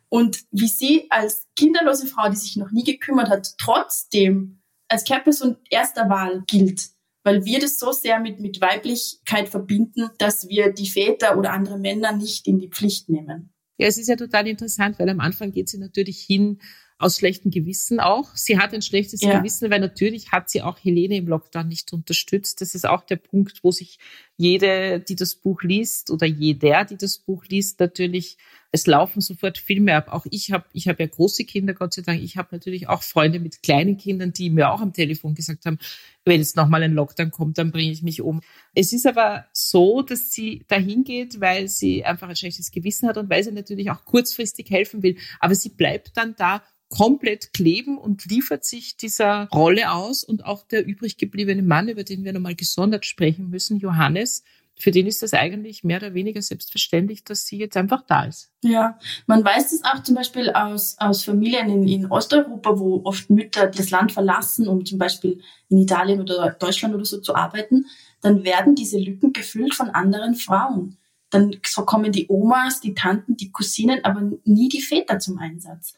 Und 0.09 0.43
wie 0.51 0.67
sie 0.67 1.07
als 1.09 1.47
kinderlose 1.55 2.07
Frau, 2.07 2.29
die 2.29 2.35
sich 2.35 2.57
noch 2.57 2.71
nie 2.71 2.83
gekümmert 2.83 3.29
hat, 3.29 3.53
trotzdem 3.57 4.59
als 4.89 5.05
Care-Person 5.05 5.55
erster 5.69 6.09
Wahl 6.09 6.43
gilt 6.47 6.89
weil 7.23 7.45
wir 7.45 7.59
das 7.59 7.79
so 7.79 7.91
sehr 7.91 8.19
mit, 8.19 8.39
mit 8.39 8.61
Weiblichkeit 8.61 9.49
verbinden, 9.49 10.09
dass 10.17 10.47
wir 10.47 10.73
die 10.73 10.89
Väter 10.89 11.37
oder 11.37 11.53
andere 11.53 11.77
Männer 11.77 12.11
nicht 12.11 12.47
in 12.47 12.59
die 12.59 12.69
Pflicht 12.69 13.09
nehmen. 13.09 13.53
Ja, 13.77 13.87
es 13.87 13.97
ist 13.97 14.09
ja 14.09 14.15
total 14.15 14.47
interessant, 14.47 14.99
weil 14.99 15.09
am 15.09 15.19
Anfang 15.19 15.51
geht 15.51 15.69
sie 15.69 15.77
natürlich 15.77 16.19
hin 16.19 16.59
aus 17.01 17.17
schlechtem 17.17 17.49
Gewissen 17.49 17.99
auch. 17.99 18.35
Sie 18.35 18.59
hat 18.59 18.73
ein 18.73 18.83
schlechtes 18.83 19.21
ja. 19.21 19.39
Gewissen, 19.39 19.71
weil 19.71 19.79
natürlich 19.79 20.31
hat 20.31 20.49
sie 20.49 20.61
auch 20.61 20.77
Helene 20.77 21.17
im 21.17 21.27
Lockdown 21.27 21.67
nicht 21.67 21.91
unterstützt. 21.91 22.61
Das 22.61 22.75
ist 22.75 22.87
auch 22.87 23.03
der 23.03 23.15
Punkt, 23.15 23.63
wo 23.63 23.71
sich 23.71 23.97
jede, 24.37 24.99
die 24.99 25.15
das 25.15 25.33
Buch 25.35 25.63
liest 25.63 26.11
oder 26.11 26.27
jeder, 26.27 26.85
die 26.85 26.97
das 26.97 27.17
Buch 27.17 27.45
liest, 27.45 27.79
natürlich 27.79 28.37
es 28.71 28.87
laufen 28.87 29.19
sofort 29.21 29.57
Filme 29.57 29.95
ab. 29.95 30.07
Auch 30.09 30.25
ich 30.29 30.51
habe 30.51 30.65
ich 30.71 30.87
hab 30.87 30.99
ja 30.99 31.05
große 31.05 31.43
Kinder, 31.43 31.73
Gott 31.73 31.93
sei 31.93 32.03
Dank. 32.03 32.21
Ich 32.21 32.37
habe 32.37 32.49
natürlich 32.51 32.87
auch 32.87 33.03
Freunde 33.03 33.39
mit 33.39 33.61
kleinen 33.63 33.97
Kindern, 33.97 34.31
die 34.31 34.49
mir 34.49 34.71
auch 34.71 34.81
am 34.81 34.93
Telefon 34.93 35.35
gesagt 35.35 35.65
haben, 35.65 35.77
wenn 36.23 36.39
jetzt 36.39 36.55
nochmal 36.55 36.83
ein 36.83 36.93
Lockdown 36.93 37.31
kommt, 37.31 37.57
dann 37.57 37.71
bringe 37.71 37.91
ich 37.91 38.01
mich 38.01 38.21
um. 38.21 38.41
Es 38.73 38.93
ist 38.93 39.05
aber 39.05 39.45
so, 39.51 40.01
dass 40.01 40.31
sie 40.31 40.63
dahin 40.67 41.03
geht, 41.03 41.41
weil 41.41 41.67
sie 41.67 42.05
einfach 42.05 42.29
ein 42.29 42.35
schlechtes 42.35 42.71
Gewissen 42.71 43.09
hat 43.09 43.17
und 43.17 43.29
weil 43.29 43.43
sie 43.43 43.51
natürlich 43.51 43.91
auch 43.91 44.05
kurzfristig 44.05 44.69
helfen 44.69 45.03
will. 45.03 45.17
Aber 45.39 45.55
sie 45.55 45.69
bleibt 45.69 46.15
dann 46.15 46.35
da 46.37 46.63
komplett 46.87 47.53
kleben 47.53 47.97
und 47.97 48.25
liefert 48.25 48.65
sich 48.65 48.97
dieser 48.97 49.47
Rolle 49.53 49.91
aus. 49.91 50.23
Und 50.23 50.45
auch 50.45 50.67
der 50.67 50.85
übrig 50.85 51.17
gebliebene 51.17 51.63
Mann, 51.63 51.89
über 51.89 52.03
den 52.03 52.23
wir 52.23 52.33
nochmal 52.33 52.55
gesondert 52.55 53.05
sprechen 53.05 53.49
müssen, 53.49 53.79
Johannes, 53.79 54.43
für 54.81 54.91
den 54.91 55.05
ist 55.05 55.21
das 55.21 55.33
eigentlich 55.33 55.83
mehr 55.83 55.97
oder 55.97 56.13
weniger 56.13 56.41
selbstverständlich, 56.41 57.23
dass 57.23 57.45
sie 57.45 57.57
jetzt 57.57 57.77
einfach 57.77 58.01
da 58.07 58.23
ist. 58.23 58.49
Ja, 58.63 58.97
man 59.27 59.43
weiß 59.43 59.71
das 59.71 59.83
auch 59.83 60.01
zum 60.01 60.15
Beispiel 60.15 60.49
aus, 60.49 60.95
aus 60.99 61.23
Familien 61.23 61.69
in, 61.69 61.87
in 61.87 62.11
Osteuropa, 62.11 62.79
wo 62.79 63.01
oft 63.03 63.29
Mütter 63.29 63.67
das 63.67 63.91
Land 63.91 64.11
verlassen, 64.11 64.67
um 64.67 64.85
zum 64.85 64.97
Beispiel 64.97 65.41
in 65.69 65.77
Italien 65.77 66.19
oder 66.19 66.49
Deutschland 66.51 66.95
oder 66.95 67.05
so 67.05 67.19
zu 67.19 67.35
arbeiten. 67.35 67.85
Dann 68.21 68.43
werden 68.43 68.75
diese 68.75 68.97
Lücken 68.97 69.33
gefüllt 69.33 69.75
von 69.75 69.89
anderen 69.89 70.35
Frauen. 70.35 70.97
Dann 71.29 71.61
kommen 71.85 72.11
die 72.11 72.27
Omas, 72.27 72.81
die 72.81 72.93
Tanten, 72.93 73.37
die 73.37 73.51
Cousinen, 73.51 74.03
aber 74.03 74.31
nie 74.43 74.67
die 74.67 74.81
Väter 74.81 75.19
zum 75.19 75.37
Einsatz. 75.37 75.93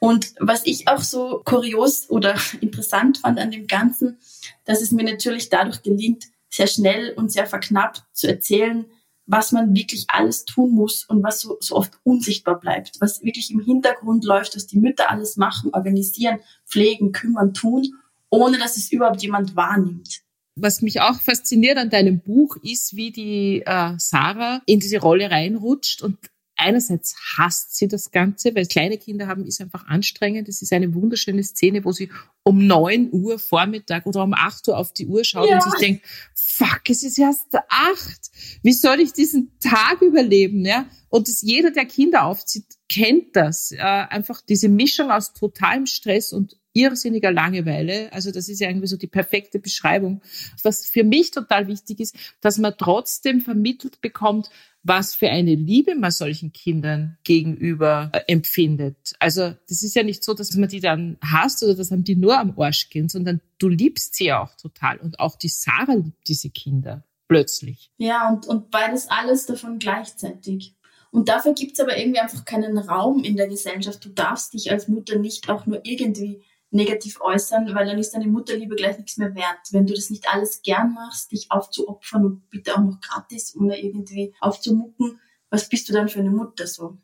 Und 0.00 0.34
was 0.38 0.64
ich 0.64 0.86
auch 0.86 1.02
so 1.02 1.42
kurios 1.44 2.08
oder 2.08 2.36
interessant 2.60 3.18
fand 3.18 3.38
an 3.38 3.50
dem 3.50 3.66
Ganzen, 3.66 4.18
dass 4.64 4.80
es 4.80 4.92
mir 4.92 5.04
natürlich 5.04 5.48
dadurch 5.48 5.82
gelingt, 5.82 6.26
sehr 6.48 6.66
schnell 6.66 7.12
und 7.16 7.32
sehr 7.32 7.46
verknappt 7.46 8.04
zu 8.12 8.28
erzählen, 8.28 8.86
was 9.26 9.52
man 9.52 9.74
wirklich 9.74 10.06
alles 10.08 10.46
tun 10.46 10.72
muss 10.72 11.04
und 11.04 11.22
was 11.22 11.40
so, 11.40 11.58
so 11.60 11.76
oft 11.76 11.92
unsichtbar 12.02 12.58
bleibt, 12.58 12.92
was 13.00 13.22
wirklich 13.22 13.50
im 13.50 13.60
Hintergrund 13.60 14.24
läuft, 14.24 14.56
was 14.56 14.66
die 14.66 14.78
Mütter 14.78 15.10
alles 15.10 15.36
machen, 15.36 15.70
organisieren, 15.74 16.40
pflegen, 16.66 17.12
kümmern, 17.12 17.52
tun, 17.52 17.86
ohne 18.30 18.58
dass 18.58 18.76
es 18.78 18.90
überhaupt 18.90 19.22
jemand 19.22 19.54
wahrnimmt. 19.54 20.22
Was 20.56 20.82
mich 20.82 21.02
auch 21.02 21.20
fasziniert 21.20 21.76
an 21.76 21.90
deinem 21.90 22.20
Buch 22.20 22.56
ist, 22.62 22.96
wie 22.96 23.12
die 23.12 23.62
äh, 23.64 23.94
Sarah 23.98 24.62
in 24.66 24.80
diese 24.80 24.98
Rolle 24.98 25.30
reinrutscht 25.30 26.02
und 26.02 26.18
einerseits 26.56 27.14
hasst 27.36 27.76
sie 27.76 27.86
das 27.86 28.10
Ganze, 28.10 28.54
weil 28.54 28.66
kleine 28.66 28.98
Kinder 28.98 29.28
haben 29.28 29.46
ist 29.46 29.60
einfach 29.60 29.86
anstrengend. 29.86 30.48
Es 30.48 30.60
ist 30.60 30.72
eine 30.72 30.92
wunderschöne 30.94 31.44
Szene, 31.44 31.84
wo 31.84 31.92
sie 31.92 32.10
um 32.48 32.66
neun 32.66 33.10
Uhr 33.12 33.38
Vormittag 33.38 34.06
oder 34.06 34.24
um 34.24 34.32
acht 34.32 34.66
Uhr 34.68 34.78
auf 34.78 34.94
die 34.94 35.06
Uhr 35.06 35.22
schaut 35.22 35.50
ja. 35.50 35.56
und 35.56 35.62
sich 35.62 35.74
denkt, 35.74 36.06
fuck, 36.34 36.80
es 36.88 37.02
ist 37.02 37.18
erst 37.18 37.54
acht. 37.68 38.30
Wie 38.62 38.72
soll 38.72 39.00
ich 39.00 39.12
diesen 39.12 39.52
Tag 39.60 40.00
überleben? 40.00 40.64
Ja? 40.64 40.86
Und 41.10 41.28
das, 41.28 41.42
jeder, 41.42 41.70
der 41.70 41.84
Kinder 41.84 42.24
aufzieht, 42.24 42.64
kennt 42.88 43.36
das. 43.36 43.72
Äh, 43.72 43.78
einfach 43.78 44.40
diese 44.40 44.70
Mischung 44.70 45.10
aus 45.10 45.34
totalem 45.34 45.84
Stress 45.84 46.32
und 46.32 46.56
irrsinniger 46.72 47.32
Langeweile. 47.32 48.12
Also 48.12 48.30
das 48.30 48.48
ist 48.48 48.60
ja 48.60 48.68
irgendwie 48.68 48.86
so 48.86 48.96
die 48.96 49.06
perfekte 49.06 49.58
Beschreibung. 49.58 50.22
Was 50.62 50.86
für 50.86 51.04
mich 51.04 51.30
total 51.30 51.66
wichtig 51.66 52.00
ist, 52.00 52.16
dass 52.40 52.58
man 52.58 52.74
trotzdem 52.78 53.40
vermittelt 53.40 54.00
bekommt, 54.00 54.48
was 54.84 55.14
für 55.14 55.28
eine 55.28 55.54
Liebe 55.54 55.94
man 55.96 56.10
solchen 56.10 56.52
Kindern 56.52 57.18
gegenüber 57.24 58.10
äh, 58.12 58.20
empfindet. 58.28 59.14
Also 59.18 59.54
das 59.68 59.82
ist 59.82 59.94
ja 59.94 60.02
nicht 60.02 60.24
so, 60.24 60.34
dass 60.34 60.54
man 60.54 60.68
die 60.68 60.80
dann 60.80 61.18
hasst 61.22 61.62
oder 61.62 61.74
dass 61.74 61.92
einem 61.92 62.04
die 62.04 62.16
nur 62.16 62.37
am 62.40 62.58
Arsch 62.58 62.90
gehen, 62.90 63.08
sondern 63.08 63.40
du 63.58 63.68
liebst 63.68 64.14
sie 64.14 64.32
auch 64.32 64.54
total. 64.56 64.98
Und 64.98 65.20
auch 65.20 65.36
die 65.36 65.48
Sarah 65.48 65.94
liebt 65.94 66.28
diese 66.28 66.50
Kinder 66.50 67.04
plötzlich. 67.28 67.90
Ja, 67.98 68.28
und, 68.28 68.46
und 68.46 68.70
beides 68.70 69.08
alles 69.08 69.46
davon 69.46 69.78
gleichzeitig. 69.78 70.74
Und 71.10 71.28
dafür 71.28 71.54
gibt's 71.54 71.80
aber 71.80 71.96
irgendwie 71.96 72.20
einfach 72.20 72.44
keinen 72.44 72.76
Raum 72.78 73.22
in 73.24 73.36
der 73.36 73.48
Gesellschaft. 73.48 74.04
Du 74.04 74.10
darfst 74.10 74.52
dich 74.52 74.70
als 74.70 74.88
Mutter 74.88 75.18
nicht 75.18 75.48
auch 75.48 75.66
nur 75.66 75.80
irgendwie 75.84 76.42
negativ 76.70 77.20
äußern, 77.20 77.74
weil 77.74 77.86
dann 77.86 77.98
ist 77.98 78.12
deine 78.12 78.26
Mutterliebe 78.26 78.76
gleich 78.76 78.98
nichts 78.98 79.16
mehr 79.16 79.34
wert. 79.34 79.58
Wenn 79.70 79.86
du 79.86 79.94
das 79.94 80.10
nicht 80.10 80.28
alles 80.32 80.62
gern 80.62 80.92
machst, 80.92 81.32
dich 81.32 81.50
aufzuopfern 81.50 82.24
und 82.26 82.50
bitte 82.50 82.74
auch 82.74 82.82
noch 82.82 83.00
gratis, 83.00 83.56
ohne 83.56 83.80
irgendwie 83.80 84.34
aufzumucken, 84.40 85.18
was 85.50 85.68
bist 85.68 85.88
du 85.88 85.94
dann 85.94 86.08
für 86.08 86.18
eine 86.18 86.30
Mutter 86.30 86.66
so? 86.66 86.98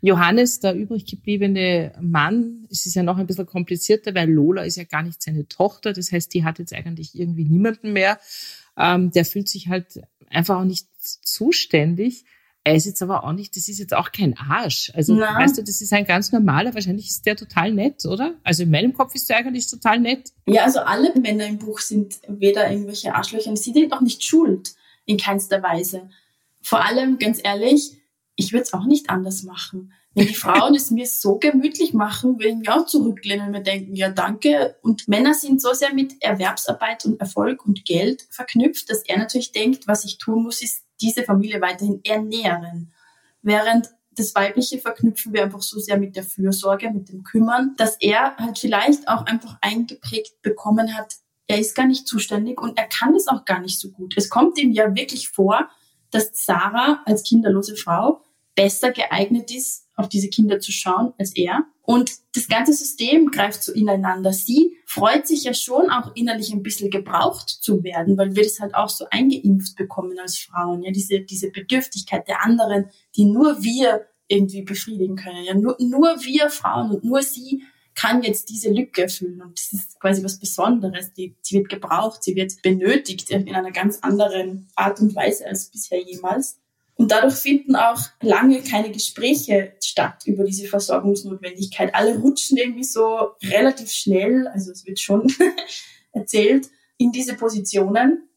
Johannes, 0.00 0.60
der 0.60 0.74
übrig 0.74 1.06
gebliebene 1.06 1.92
Mann, 2.00 2.66
es 2.70 2.86
ist 2.86 2.94
ja 2.94 3.02
noch 3.02 3.18
ein 3.18 3.26
bisschen 3.26 3.46
komplizierter, 3.46 4.14
weil 4.14 4.30
Lola 4.30 4.62
ist 4.62 4.76
ja 4.76 4.84
gar 4.84 5.02
nicht 5.02 5.22
seine 5.22 5.48
Tochter. 5.48 5.92
Das 5.92 6.12
heißt, 6.12 6.32
die 6.34 6.44
hat 6.44 6.58
jetzt 6.58 6.72
eigentlich 6.72 7.18
irgendwie 7.18 7.44
niemanden 7.44 7.92
mehr. 7.92 8.18
Ähm, 8.76 9.10
der 9.10 9.24
fühlt 9.24 9.48
sich 9.48 9.68
halt 9.68 10.00
einfach 10.28 10.58
auch 10.60 10.64
nicht 10.64 10.86
zuständig. 11.00 12.24
Er 12.66 12.74
ist 12.74 12.84
jetzt 12.84 13.00
aber 13.00 13.22
auch 13.22 13.32
nicht, 13.32 13.54
das 13.54 13.68
ist 13.68 13.78
jetzt 13.78 13.94
auch 13.94 14.10
kein 14.10 14.36
Arsch. 14.36 14.90
Also, 14.92 15.14
Nein. 15.14 15.36
weißt 15.36 15.56
du, 15.56 15.62
das 15.62 15.80
ist 15.80 15.92
ein 15.92 16.04
ganz 16.04 16.32
normaler, 16.32 16.74
wahrscheinlich 16.74 17.06
ist 17.06 17.24
der 17.24 17.36
total 17.36 17.72
nett, 17.72 18.04
oder? 18.06 18.34
Also 18.42 18.64
in 18.64 18.72
meinem 18.72 18.92
Kopf 18.92 19.14
ist 19.14 19.30
der 19.30 19.36
eigentlich 19.36 19.70
total 19.70 20.00
nett. 20.00 20.32
Ja, 20.46 20.64
also 20.64 20.80
alle 20.80 21.14
Männer 21.14 21.46
im 21.46 21.58
Buch 21.58 21.78
sind 21.78 22.18
weder 22.26 22.68
irgendwelche 22.68 23.14
Arschlöcher, 23.14 23.56
sie 23.56 23.72
sind 23.72 23.92
auch 23.92 24.00
nicht 24.00 24.24
schuld, 24.24 24.74
in 25.04 25.16
keinster 25.16 25.62
Weise. 25.62 26.10
Vor 26.60 26.84
allem, 26.84 27.18
ganz 27.18 27.38
ehrlich, 27.40 27.92
ich 28.36 28.52
würde 28.52 28.62
es 28.62 28.72
auch 28.72 28.84
nicht 28.84 29.10
anders 29.10 29.42
machen. 29.42 29.92
Wenn 30.14 30.28
die 30.28 30.34
Frauen 30.36 30.74
es 30.74 30.90
mir 30.90 31.06
so 31.06 31.38
gemütlich 31.38 31.92
machen, 31.92 32.38
würde 32.38 32.48
ich 32.48 32.56
mich 32.56 32.68
auch 32.68 32.86
zurücklehnen 32.86 33.46
und 33.46 33.52
mir 33.52 33.62
denken, 33.62 33.94
ja 33.94 34.10
danke. 34.10 34.76
Und 34.82 35.08
Männer 35.08 35.34
sind 35.34 35.60
so 35.60 35.72
sehr 35.72 35.92
mit 35.92 36.22
Erwerbsarbeit 36.22 37.04
und 37.04 37.20
Erfolg 37.20 37.66
und 37.66 37.84
Geld 37.84 38.26
verknüpft, 38.30 38.88
dass 38.90 39.02
er 39.02 39.18
natürlich 39.18 39.52
denkt, 39.52 39.88
was 39.88 40.04
ich 40.04 40.18
tun 40.18 40.44
muss, 40.44 40.62
ist 40.62 40.84
diese 41.00 41.22
Familie 41.22 41.60
weiterhin 41.60 42.00
ernähren. 42.04 42.92
Während 43.42 43.90
das 44.12 44.34
Weibliche 44.34 44.78
verknüpfen 44.78 45.34
wir 45.34 45.44
einfach 45.44 45.60
so 45.60 45.78
sehr 45.78 45.98
mit 45.98 46.16
der 46.16 46.24
Fürsorge, 46.24 46.90
mit 46.90 47.10
dem 47.10 47.22
Kümmern, 47.22 47.74
dass 47.76 47.96
er 48.00 48.36
halt 48.36 48.58
vielleicht 48.58 49.08
auch 49.08 49.26
einfach 49.26 49.58
eingeprägt 49.60 50.40
bekommen 50.42 50.96
hat, 50.96 51.16
er 51.46 51.58
ist 51.60 51.74
gar 51.74 51.86
nicht 51.86 52.08
zuständig 52.08 52.60
und 52.60 52.76
er 52.78 52.86
kann 52.88 53.14
es 53.14 53.28
auch 53.28 53.44
gar 53.44 53.60
nicht 53.60 53.78
so 53.78 53.90
gut. 53.90 54.14
Es 54.16 54.30
kommt 54.30 54.58
ihm 54.58 54.72
ja 54.72 54.94
wirklich 54.96 55.28
vor, 55.28 55.68
dass 56.10 56.30
Sarah 56.32 57.02
als 57.04 57.22
kinderlose 57.22 57.76
Frau 57.76 58.22
besser 58.56 58.90
geeignet 58.90 59.54
ist, 59.54 59.86
auf 59.94 60.08
diese 60.08 60.28
Kinder 60.28 60.58
zu 60.58 60.72
schauen 60.72 61.12
als 61.18 61.36
er. 61.36 61.64
Und 61.82 62.10
das 62.34 62.48
ganze 62.48 62.72
System 62.72 63.30
greift 63.30 63.62
so 63.62 63.72
ineinander. 63.72 64.32
Sie 64.32 64.76
freut 64.86 65.26
sich 65.28 65.44
ja 65.44 65.54
schon 65.54 65.88
auch 65.88 66.16
innerlich 66.16 66.52
ein 66.52 66.64
bisschen 66.64 66.90
gebraucht 66.90 67.48
zu 67.48 67.84
werden, 67.84 68.18
weil 68.18 68.34
wir 68.34 68.42
das 68.42 68.58
halt 68.58 68.74
auch 68.74 68.88
so 68.88 69.06
eingeimpft 69.10 69.76
bekommen 69.76 70.18
als 70.18 70.38
Frauen. 70.38 70.82
Ja, 70.82 70.90
diese, 70.90 71.20
diese 71.20 71.50
Bedürftigkeit 71.52 72.26
der 72.26 72.42
anderen, 72.42 72.86
die 73.14 73.26
nur 73.26 73.62
wir 73.62 74.06
irgendwie 74.26 74.62
befriedigen 74.62 75.14
können. 75.14 75.44
Ja, 75.44 75.54
nur, 75.54 75.76
nur 75.78 76.16
wir 76.24 76.50
Frauen 76.50 76.90
und 76.90 77.04
nur 77.04 77.22
sie 77.22 77.62
kann 77.94 78.22
jetzt 78.22 78.50
diese 78.50 78.70
Lücke 78.70 79.02
erfüllen. 79.02 79.40
Und 79.40 79.58
das 79.58 79.72
ist 79.72 80.00
quasi 80.00 80.22
was 80.22 80.38
Besonderes. 80.38 81.12
Die, 81.14 81.36
sie 81.40 81.58
wird 81.58 81.68
gebraucht, 81.68 82.22
sie 82.22 82.36
wird 82.36 82.60
benötigt 82.62 83.30
in 83.30 83.54
einer 83.54 83.70
ganz 83.70 84.00
anderen 84.00 84.68
Art 84.74 85.00
und 85.00 85.14
Weise 85.14 85.46
als 85.46 85.70
bisher 85.70 86.02
jemals. 86.02 86.60
Und 86.96 87.12
dadurch 87.12 87.34
finden 87.34 87.76
auch 87.76 88.00
lange 88.22 88.62
keine 88.62 88.90
Gespräche 88.90 89.74
statt 89.82 90.22
über 90.24 90.44
diese 90.44 90.66
Versorgungsnotwendigkeit. 90.66 91.94
Alle 91.94 92.18
rutschen 92.18 92.56
irgendwie 92.56 92.84
so 92.84 93.32
relativ 93.42 93.90
schnell, 93.90 94.48
also 94.48 94.72
es 94.72 94.86
wird 94.86 94.98
schon 94.98 95.30
erzählt, 96.12 96.68
in 96.96 97.12
diese 97.12 97.34
Positionen. 97.34 98.28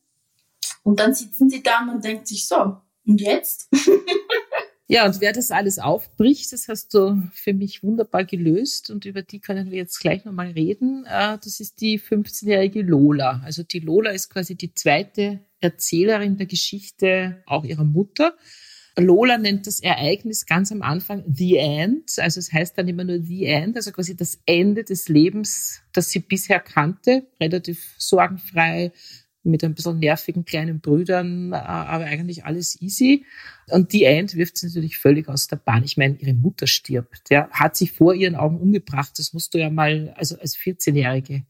Und 0.83 0.99
dann 0.99 1.13
sitzen 1.13 1.49
sie 1.49 1.63
da 1.63 1.79
und 1.79 1.87
man 1.87 2.01
denkt 2.01 2.27
sich 2.27 2.47
so, 2.47 2.77
und 3.05 3.21
jetzt? 3.21 3.69
Ja, 4.91 5.05
und 5.05 5.21
wer 5.21 5.33
das 5.33 5.51
alles 5.51 5.77
aufbricht, 5.77 6.51
das 6.51 6.67
hast 6.67 6.95
du 6.95 7.21
für 7.31 7.53
mich 7.53 7.83
wunderbar 7.83 8.25
gelöst 8.25 8.89
und 8.89 9.05
über 9.05 9.21
die 9.21 9.39
können 9.39 9.69
wir 9.69 9.77
jetzt 9.77 9.99
gleich 9.99 10.25
nochmal 10.25 10.49
reden. 10.49 11.05
Äh, 11.05 11.37
das 11.37 11.59
ist 11.59 11.79
die 11.79 11.99
15-jährige 11.99 12.81
Lola. 12.81 13.39
Also 13.45 13.61
die 13.61 13.81
Lola 13.81 14.09
ist 14.09 14.31
quasi 14.31 14.55
die 14.55 14.73
zweite 14.73 15.41
Erzählerin 15.61 16.37
der 16.37 16.47
Geschichte 16.47 17.43
auch 17.45 17.63
ihrer 17.63 17.83
Mutter. 17.83 18.35
Lola 18.97 19.37
nennt 19.37 19.65
das 19.67 19.79
Ereignis 19.79 20.45
ganz 20.45 20.71
am 20.71 20.81
Anfang 20.81 21.23
The 21.27 21.57
End, 21.57 22.17
also 22.17 22.39
es 22.39 22.51
heißt 22.51 22.77
dann 22.77 22.87
immer 22.87 23.03
nur 23.03 23.21
The 23.21 23.45
End, 23.45 23.77
also 23.77 23.91
quasi 23.91 24.15
das 24.15 24.39
Ende 24.45 24.83
des 24.83 25.07
Lebens, 25.07 25.81
das 25.93 26.09
sie 26.09 26.19
bisher 26.19 26.59
kannte, 26.59 27.27
relativ 27.39 27.95
sorgenfrei, 27.97 28.91
mit 29.43 29.63
ein 29.63 29.73
bisschen 29.73 29.99
nervigen 29.99 30.45
kleinen 30.45 30.81
Brüdern, 30.81 31.53
äh, 31.53 31.55
aber 31.55 32.05
eigentlich 32.05 32.45
alles 32.45 32.79
easy. 32.81 33.25
Und 33.69 33.93
die 33.93 34.03
End 34.03 34.35
wirft 34.35 34.57
sie 34.57 34.67
natürlich 34.67 34.97
völlig 34.97 35.29
aus 35.29 35.47
der 35.47 35.55
Bahn. 35.57 35.83
Ich 35.83 35.97
meine, 35.97 36.15
ihre 36.15 36.33
Mutter 36.33 36.67
stirbt, 36.67 37.29
ja, 37.29 37.49
hat 37.51 37.75
sich 37.75 37.93
vor 37.93 38.13
ihren 38.13 38.35
Augen 38.35 38.59
umgebracht. 38.59 39.13
Das 39.17 39.33
musst 39.33 39.53
du 39.53 39.59
ja 39.59 39.69
mal, 39.69 40.13
also 40.17 40.37
als 40.37 40.57
14-Jährige. 40.57 41.43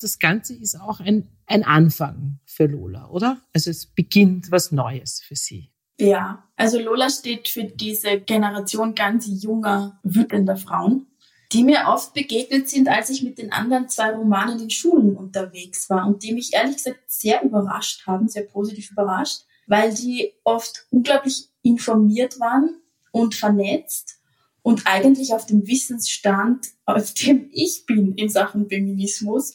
Das 0.00 0.18
Ganze 0.18 0.54
ist 0.54 0.80
auch 0.80 1.00
ein, 1.00 1.28
ein 1.46 1.64
Anfang 1.64 2.40
für 2.44 2.66
Lola, 2.66 3.08
oder? 3.10 3.40
Also 3.52 3.70
es 3.70 3.86
beginnt 3.86 4.50
was 4.50 4.72
Neues 4.72 5.20
für 5.20 5.36
sie. 5.36 5.70
Ja, 5.98 6.44
also 6.56 6.80
Lola 6.80 7.08
steht 7.08 7.48
für 7.48 7.64
diese 7.64 8.20
Generation 8.20 8.94
ganz 8.94 9.26
junger, 9.28 10.00
wütender 10.02 10.56
Frauen 10.56 11.06
die 11.54 11.62
mir 11.62 11.84
oft 11.86 12.14
begegnet 12.14 12.68
sind, 12.68 12.88
als 12.88 13.10
ich 13.10 13.22
mit 13.22 13.38
den 13.38 13.52
anderen 13.52 13.88
zwei 13.88 14.10
Romanen 14.10 14.60
in 14.60 14.70
Schulen 14.70 15.16
unterwegs 15.16 15.88
war 15.88 16.06
und 16.06 16.24
die 16.24 16.32
mich 16.32 16.52
ehrlich 16.52 16.76
gesagt 16.76 16.98
sehr 17.06 17.42
überrascht 17.44 18.06
haben, 18.06 18.28
sehr 18.28 18.42
positiv 18.42 18.90
überrascht, 18.90 19.42
weil 19.68 19.94
die 19.94 20.32
oft 20.42 20.86
unglaublich 20.90 21.48
informiert 21.62 22.40
waren 22.40 22.80
und 23.12 23.36
vernetzt 23.36 24.18
und 24.62 24.86
eigentlich 24.86 25.32
auf 25.32 25.46
dem 25.46 25.66
Wissensstand, 25.68 26.66
auf 26.86 27.14
dem 27.14 27.48
ich 27.52 27.86
bin 27.86 28.14
in 28.14 28.28
Sachen 28.28 28.68
Feminismus, 28.68 29.54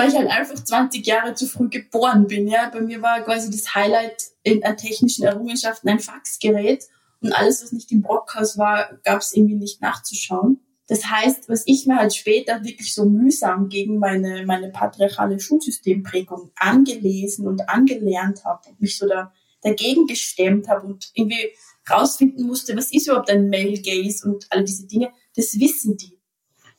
weil 0.00 0.08
ich 0.08 0.16
halt 0.16 0.30
einfach 0.30 0.62
20 0.62 1.06
Jahre 1.06 1.34
zu 1.34 1.46
früh 1.46 1.68
geboren 1.68 2.26
bin. 2.26 2.48
Ja, 2.48 2.70
bei 2.70 2.80
mir 2.80 3.02
war 3.02 3.20
quasi 3.22 3.50
das 3.50 3.74
Highlight 3.74 4.30
in 4.42 4.62
technischen 4.76 5.24
Errungenschaften 5.24 5.90
ein 5.90 6.00
Faxgerät 6.00 6.84
und 7.20 7.32
alles, 7.32 7.62
was 7.62 7.72
nicht 7.72 7.92
im 7.92 8.00
Brockhaus 8.00 8.56
war, 8.56 8.98
gab 9.04 9.20
es 9.20 9.34
irgendwie 9.34 9.56
nicht 9.56 9.82
nachzuschauen. 9.82 10.60
Das 10.86 11.04
heißt, 11.04 11.48
was 11.48 11.64
ich 11.66 11.86
mir 11.86 11.96
halt 11.96 12.14
später 12.14 12.64
wirklich 12.64 12.94
so 12.94 13.04
mühsam 13.04 13.68
gegen 13.68 13.98
meine, 13.98 14.44
meine 14.46 14.70
patriarchale 14.70 15.38
Schulsystemprägung 15.38 16.50
angelesen 16.56 17.46
und 17.46 17.68
angelernt 17.68 18.44
habe 18.44 18.70
und 18.70 18.80
mich 18.80 18.96
so 18.96 19.06
da, 19.06 19.32
dagegen 19.62 20.06
gestemmt 20.06 20.68
habe 20.68 20.86
und 20.86 21.10
irgendwie 21.14 21.50
rausfinden 21.88 22.46
musste, 22.46 22.76
was 22.76 22.92
ist 22.92 23.06
überhaupt 23.06 23.30
ein 23.30 23.50
Male 23.50 23.80
Gaze 23.80 24.26
und 24.26 24.46
all 24.50 24.64
diese 24.64 24.86
Dinge, 24.86 25.12
das 25.36 25.60
wissen 25.60 25.96
die. 25.96 26.19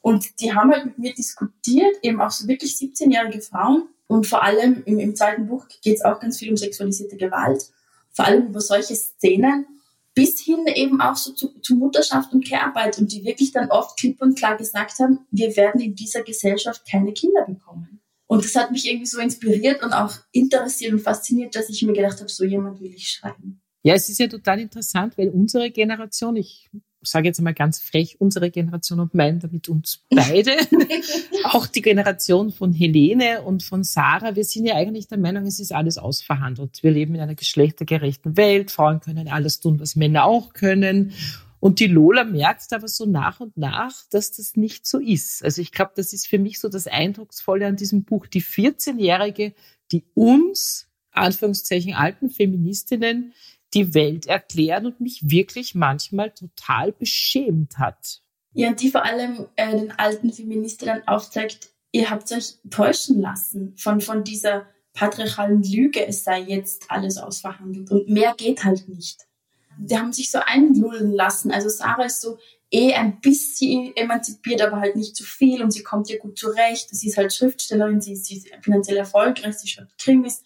Und 0.01 0.39
die 0.41 0.53
haben 0.53 0.71
halt 0.71 0.85
mit 0.85 0.99
mir 0.99 1.13
diskutiert, 1.13 1.95
eben 2.01 2.19
auch 2.21 2.31
so 2.31 2.47
wirklich 2.47 2.73
17-jährige 2.73 3.41
Frauen. 3.41 3.87
Und 4.07 4.27
vor 4.27 4.43
allem 4.43 4.83
im, 4.85 4.99
im 4.99 5.15
zweiten 5.15 5.47
Buch 5.47 5.67
geht 5.81 5.97
es 5.97 6.03
auch 6.03 6.19
ganz 6.19 6.39
viel 6.39 6.49
um 6.49 6.57
sexualisierte 6.57 7.17
Gewalt, 7.17 7.63
vor 8.11 8.25
allem 8.25 8.47
über 8.47 8.59
solche 8.59 8.95
Szenen 8.95 9.65
bis 10.13 10.41
hin 10.41 10.65
eben 10.67 10.99
auch 10.99 11.15
so 11.15 11.31
zu, 11.31 11.59
zu 11.61 11.75
Mutterschaft 11.75 12.33
und 12.33 12.45
Care-Arbeit 12.45 12.97
und 12.97 13.11
die 13.11 13.23
wirklich 13.23 13.51
dann 13.51 13.71
oft 13.71 13.97
klipp 13.97 14.21
und 14.21 14.37
klar 14.37 14.57
gesagt 14.57 14.99
haben, 14.99 15.25
wir 15.31 15.55
werden 15.55 15.79
in 15.79 15.95
dieser 15.95 16.21
Gesellschaft 16.23 16.83
keine 16.89 17.13
Kinder 17.13 17.45
bekommen. 17.45 18.01
Und 18.27 18.43
das 18.43 18.55
hat 18.55 18.71
mich 18.71 18.87
irgendwie 18.87 19.07
so 19.07 19.19
inspiriert 19.19 19.83
und 19.83 19.93
auch 19.93 20.13
interessiert 20.31 20.93
und 20.93 20.99
fasziniert, 20.99 21.55
dass 21.55 21.69
ich 21.69 21.81
mir 21.83 21.93
gedacht 21.93 22.19
habe, 22.19 22.29
so 22.29 22.43
jemand 22.43 22.79
will 22.81 22.93
ich 22.93 23.09
schreiben. 23.09 23.61
Ja, 23.83 23.95
es 23.95 24.09
ist 24.09 24.19
ja 24.19 24.27
total 24.27 24.59
interessant, 24.59 25.17
weil 25.17 25.29
unsere 25.29 25.71
Generation, 25.71 26.35
ich 26.35 26.69
sage 27.03 27.27
jetzt 27.27 27.39
einmal 27.39 27.55
ganz 27.55 27.79
frech, 27.79 28.17
unsere 28.19 28.51
Generation 28.51 28.99
und 28.99 29.15
meine 29.15 29.39
damit 29.39 29.69
uns 29.69 30.03
beide, 30.09 30.51
auch 31.45 31.65
die 31.65 31.81
Generation 31.81 32.51
von 32.51 32.73
Helene 32.73 33.41
und 33.41 33.63
von 33.63 33.83
Sarah, 33.83 34.35
wir 34.35 34.43
sind 34.43 34.65
ja 34.65 34.75
eigentlich 34.75 35.07
der 35.07 35.17
Meinung, 35.17 35.45
es 35.45 35.59
ist 35.59 35.73
alles 35.73 35.97
ausverhandelt. 35.97 36.83
Wir 36.83 36.91
leben 36.91 37.15
in 37.15 37.21
einer 37.21 37.35
geschlechtergerechten 37.35 38.37
Welt, 38.37 38.69
Frauen 38.69 38.99
können 38.99 39.27
alles 39.27 39.59
tun, 39.59 39.79
was 39.79 39.95
Männer 39.95 40.25
auch 40.25 40.53
können. 40.53 41.13
Und 41.59 41.79
die 41.79 41.87
Lola 41.87 42.23
merkt 42.23 42.73
aber 42.73 42.87
so 42.87 43.05
nach 43.05 43.39
und 43.39 43.55
nach, 43.55 43.93
dass 44.09 44.31
das 44.31 44.55
nicht 44.55 44.87
so 44.87 44.97
ist. 44.97 45.43
Also 45.43 45.61
ich 45.61 45.71
glaube, 45.71 45.91
das 45.95 46.11
ist 46.11 46.27
für 46.27 46.39
mich 46.39 46.59
so 46.59 46.69
das 46.69 46.87
Eindrucksvolle 46.87 47.67
an 47.67 47.75
diesem 47.75 48.03
Buch. 48.03 48.25
Die 48.25 48.41
14-Jährige, 48.41 49.53
die 49.91 50.03
uns, 50.15 50.87
Anführungszeichen, 51.11 51.93
alten 51.93 52.31
Feministinnen, 52.31 53.33
die 53.73 53.93
Welt 53.93 54.27
erklären 54.27 54.85
und 54.85 55.01
mich 55.01 55.29
wirklich 55.29 55.75
manchmal 55.75 56.31
total 56.31 56.91
beschämt 56.91 57.77
hat. 57.77 58.21
Ja, 58.53 58.73
die 58.73 58.89
vor 58.89 59.05
allem 59.05 59.47
äh, 59.55 59.71
den 59.71 59.91
alten 59.91 60.31
Feministinnen 60.31 61.07
aufzeigt, 61.07 61.69
ihr 61.91 62.09
habt 62.09 62.31
euch 62.31 62.55
täuschen 62.69 63.21
lassen 63.21 63.75
von, 63.77 64.01
von 64.01 64.23
dieser 64.23 64.65
patriarchalen 64.93 65.63
Lüge, 65.63 66.05
es 66.05 66.25
sei 66.25 66.41
jetzt 66.41 66.85
alles 66.89 67.17
ausverhandelt 67.17 67.91
und 67.91 68.09
mehr 68.09 68.33
geht 68.37 68.65
halt 68.65 68.89
nicht. 68.89 69.21
Die 69.77 69.97
haben 69.97 70.11
sich 70.11 70.29
so 70.31 70.39
einlullen 70.45 71.13
lassen. 71.13 71.49
Also 71.49 71.69
Sarah 71.69 72.03
ist 72.03 72.21
so 72.21 72.37
eh 72.71 72.93
ein 72.93 73.21
bisschen 73.21 73.95
emanzipiert, 73.95 74.61
aber 74.61 74.81
halt 74.81 74.97
nicht 74.97 75.15
zu 75.15 75.23
viel 75.23 75.63
und 75.63 75.71
sie 75.71 75.81
kommt 75.81 76.09
ihr 76.09 76.19
gut 76.19 76.37
zurecht. 76.37 76.89
Sie 76.91 77.07
ist 77.07 77.17
halt 77.17 77.33
Schriftstellerin, 77.33 78.01
sie 78.01 78.13
ist, 78.13 78.25
sie 78.25 78.37
ist 78.37 78.49
finanziell 78.61 78.97
erfolgreich, 78.97 79.57
sie 79.57 79.69
schreibt 79.69 79.97
Krimis 79.97 80.43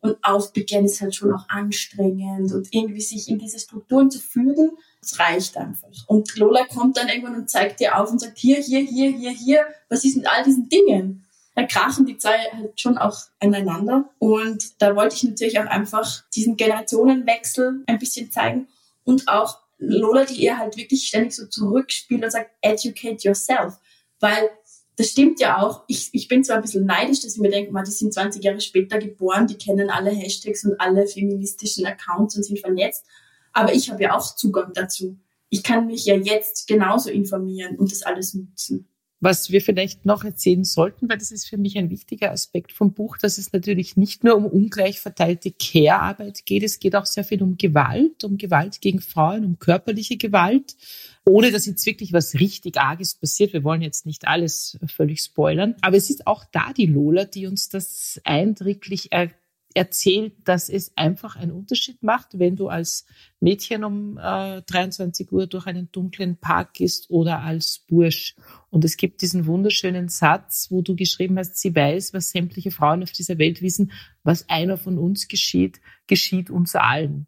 und 0.00 0.16
Aufbegehren 0.22 0.84
ist 0.84 1.00
halt 1.00 1.14
schon 1.14 1.32
auch 1.32 1.48
anstrengend 1.48 2.52
und 2.52 2.68
irgendwie 2.72 3.00
sich 3.00 3.28
in 3.28 3.38
diese 3.38 3.58
Strukturen 3.58 4.10
zu 4.10 4.20
fügen, 4.20 4.70
das 5.00 5.18
reicht 5.18 5.56
einfach. 5.56 5.88
Und 6.06 6.36
Lola 6.36 6.64
kommt 6.66 6.96
dann 6.96 7.08
irgendwann 7.08 7.36
und 7.36 7.50
zeigt 7.50 7.80
dir 7.80 7.98
auf 7.98 8.10
und 8.10 8.20
sagt, 8.20 8.38
hier, 8.38 8.58
hier, 8.58 8.80
hier, 8.80 9.10
hier, 9.10 9.30
hier, 9.30 9.66
was 9.88 10.04
ist 10.04 10.16
mit 10.16 10.28
all 10.28 10.44
diesen 10.44 10.68
Dingen? 10.68 11.24
Da 11.54 11.64
krachen 11.64 12.06
die 12.06 12.16
zwei 12.16 12.38
halt 12.52 12.80
schon 12.80 12.98
auch 12.98 13.18
aneinander. 13.40 14.08
Und 14.20 14.80
da 14.80 14.94
wollte 14.94 15.16
ich 15.16 15.24
natürlich 15.24 15.58
auch 15.58 15.66
einfach 15.66 16.22
diesen 16.32 16.56
Generationenwechsel 16.56 17.82
ein 17.86 17.98
bisschen 17.98 18.30
zeigen 18.30 18.68
und 19.04 19.26
auch 19.26 19.58
Lola, 19.78 20.24
die 20.24 20.42
ihr 20.42 20.58
halt 20.58 20.76
wirklich 20.76 21.06
ständig 21.06 21.34
so 21.34 21.46
zurückspielt 21.46 22.22
und 22.22 22.30
sagt, 22.30 22.50
educate 22.60 23.26
yourself. 23.26 23.74
Weil 24.20 24.50
das 24.98 25.10
stimmt 25.10 25.38
ja 25.38 25.62
auch. 25.62 25.84
Ich, 25.86 26.10
ich 26.12 26.26
bin 26.26 26.42
zwar 26.42 26.56
ein 26.56 26.62
bisschen 26.62 26.84
neidisch, 26.84 27.20
dass 27.20 27.34
ich 27.34 27.40
mir 27.40 27.50
denke, 27.50 27.70
man, 27.70 27.84
die 27.84 27.92
sind 27.92 28.12
20 28.12 28.42
Jahre 28.42 28.60
später 28.60 28.98
geboren, 28.98 29.46
die 29.46 29.56
kennen 29.56 29.90
alle 29.90 30.10
Hashtags 30.10 30.64
und 30.64 30.80
alle 30.80 31.06
feministischen 31.06 31.86
Accounts 31.86 32.36
und 32.36 32.42
sind 32.42 32.58
vernetzt. 32.58 33.06
Aber 33.52 33.72
ich 33.72 33.90
habe 33.90 34.02
ja 34.02 34.16
auch 34.16 34.34
Zugang 34.34 34.72
dazu. 34.74 35.16
Ich 35.50 35.62
kann 35.62 35.86
mich 35.86 36.04
ja 36.04 36.16
jetzt 36.16 36.66
genauso 36.66 37.10
informieren 37.10 37.76
und 37.76 37.92
das 37.92 38.02
alles 38.02 38.34
nutzen. 38.34 38.88
Was 39.20 39.50
wir 39.50 39.60
vielleicht 39.60 40.06
noch 40.06 40.22
erzählen 40.22 40.64
sollten, 40.64 41.08
weil 41.08 41.18
das 41.18 41.32
ist 41.32 41.48
für 41.48 41.56
mich 41.56 41.76
ein 41.76 41.90
wichtiger 41.90 42.30
Aspekt 42.30 42.70
vom 42.70 42.92
Buch, 42.92 43.18
dass 43.18 43.36
es 43.36 43.52
natürlich 43.52 43.96
nicht 43.96 44.22
nur 44.22 44.36
um 44.36 44.46
ungleich 44.46 45.00
verteilte 45.00 45.50
Care-Arbeit 45.50 46.46
geht, 46.46 46.62
es 46.62 46.78
geht 46.78 46.94
auch 46.94 47.06
sehr 47.06 47.24
viel 47.24 47.42
um 47.42 47.56
Gewalt, 47.56 48.22
um 48.22 48.38
Gewalt 48.38 48.80
gegen 48.80 49.00
Frauen, 49.00 49.44
um 49.44 49.58
körperliche 49.58 50.18
Gewalt, 50.18 50.76
ohne 51.24 51.50
dass 51.50 51.66
jetzt 51.66 51.84
wirklich 51.84 52.12
was 52.12 52.34
richtig 52.34 52.78
Arges 52.78 53.16
passiert. 53.16 53.52
Wir 53.52 53.64
wollen 53.64 53.82
jetzt 53.82 54.06
nicht 54.06 54.28
alles 54.28 54.78
völlig 54.86 55.20
spoilern, 55.20 55.74
aber 55.80 55.96
es 55.96 56.10
ist 56.10 56.28
auch 56.28 56.44
da 56.52 56.72
die 56.72 56.86
Lola, 56.86 57.24
die 57.24 57.48
uns 57.48 57.68
das 57.68 58.20
eindrücklich 58.22 59.08
er 59.10 59.30
erzählt, 59.74 60.34
dass 60.44 60.68
es 60.68 60.96
einfach 60.96 61.36
einen 61.36 61.52
Unterschied 61.52 62.02
macht, 62.02 62.38
wenn 62.38 62.56
du 62.56 62.68
als 62.68 63.06
Mädchen 63.40 63.84
um 63.84 64.18
äh, 64.18 64.62
23 64.62 65.30
Uhr 65.30 65.46
durch 65.46 65.66
einen 65.66 65.92
dunklen 65.92 66.36
Park 66.36 66.74
gehst 66.74 67.10
oder 67.10 67.40
als 67.40 67.84
Bursch. 67.88 68.34
Und 68.70 68.84
es 68.84 68.96
gibt 68.96 69.22
diesen 69.22 69.46
wunderschönen 69.46 70.08
Satz, 70.08 70.68
wo 70.70 70.82
du 70.82 70.96
geschrieben 70.96 71.38
hast, 71.38 71.56
sie 71.56 71.74
weiß, 71.74 72.14
was 72.14 72.30
sämtliche 72.30 72.70
Frauen 72.70 73.02
auf 73.02 73.12
dieser 73.12 73.38
Welt 73.38 73.62
wissen, 73.62 73.92
was 74.24 74.48
einer 74.48 74.78
von 74.78 74.98
uns 74.98 75.28
geschieht, 75.28 75.80
geschieht 76.06 76.50
uns 76.50 76.74
allen. 76.74 77.26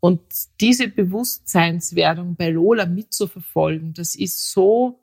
Und 0.00 0.20
diese 0.60 0.88
Bewusstseinswerdung 0.88 2.34
bei 2.36 2.48
Lola 2.48 2.86
mitzuverfolgen, 2.86 3.92
das 3.92 4.14
ist 4.14 4.50
so, 4.50 5.00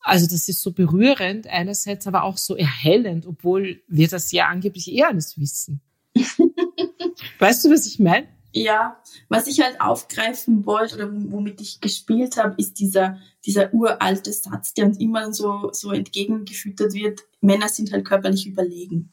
also 0.00 0.26
das 0.26 0.48
ist 0.48 0.62
so 0.62 0.72
berührend 0.72 1.48
einerseits, 1.48 2.06
aber 2.06 2.22
auch 2.22 2.38
so 2.38 2.54
erhellend, 2.56 3.26
obwohl 3.26 3.82
wir 3.88 4.06
das 4.06 4.30
ja 4.30 4.46
angeblich 4.46 4.92
eher 4.92 5.08
alles 5.08 5.38
wissen. 5.40 5.80
weißt 7.38 7.64
du, 7.64 7.70
was 7.70 7.86
ich 7.86 7.98
meine? 7.98 8.28
Ja, 8.56 9.02
was 9.28 9.48
ich 9.48 9.60
halt 9.60 9.80
aufgreifen 9.80 10.64
wollte 10.64 10.94
oder 10.94 11.10
womit 11.12 11.60
ich 11.60 11.80
gespielt 11.80 12.36
habe, 12.36 12.54
ist 12.56 12.78
dieser, 12.78 13.18
dieser 13.44 13.74
uralte 13.74 14.32
Satz, 14.32 14.74
der 14.74 14.86
uns 14.86 14.98
immer 15.00 15.32
so, 15.32 15.70
so 15.72 15.90
entgegengefüttert 15.90 16.94
wird. 16.94 17.22
Männer 17.40 17.68
sind 17.68 17.90
halt 17.90 18.04
körperlich 18.04 18.46
überlegen. 18.46 19.12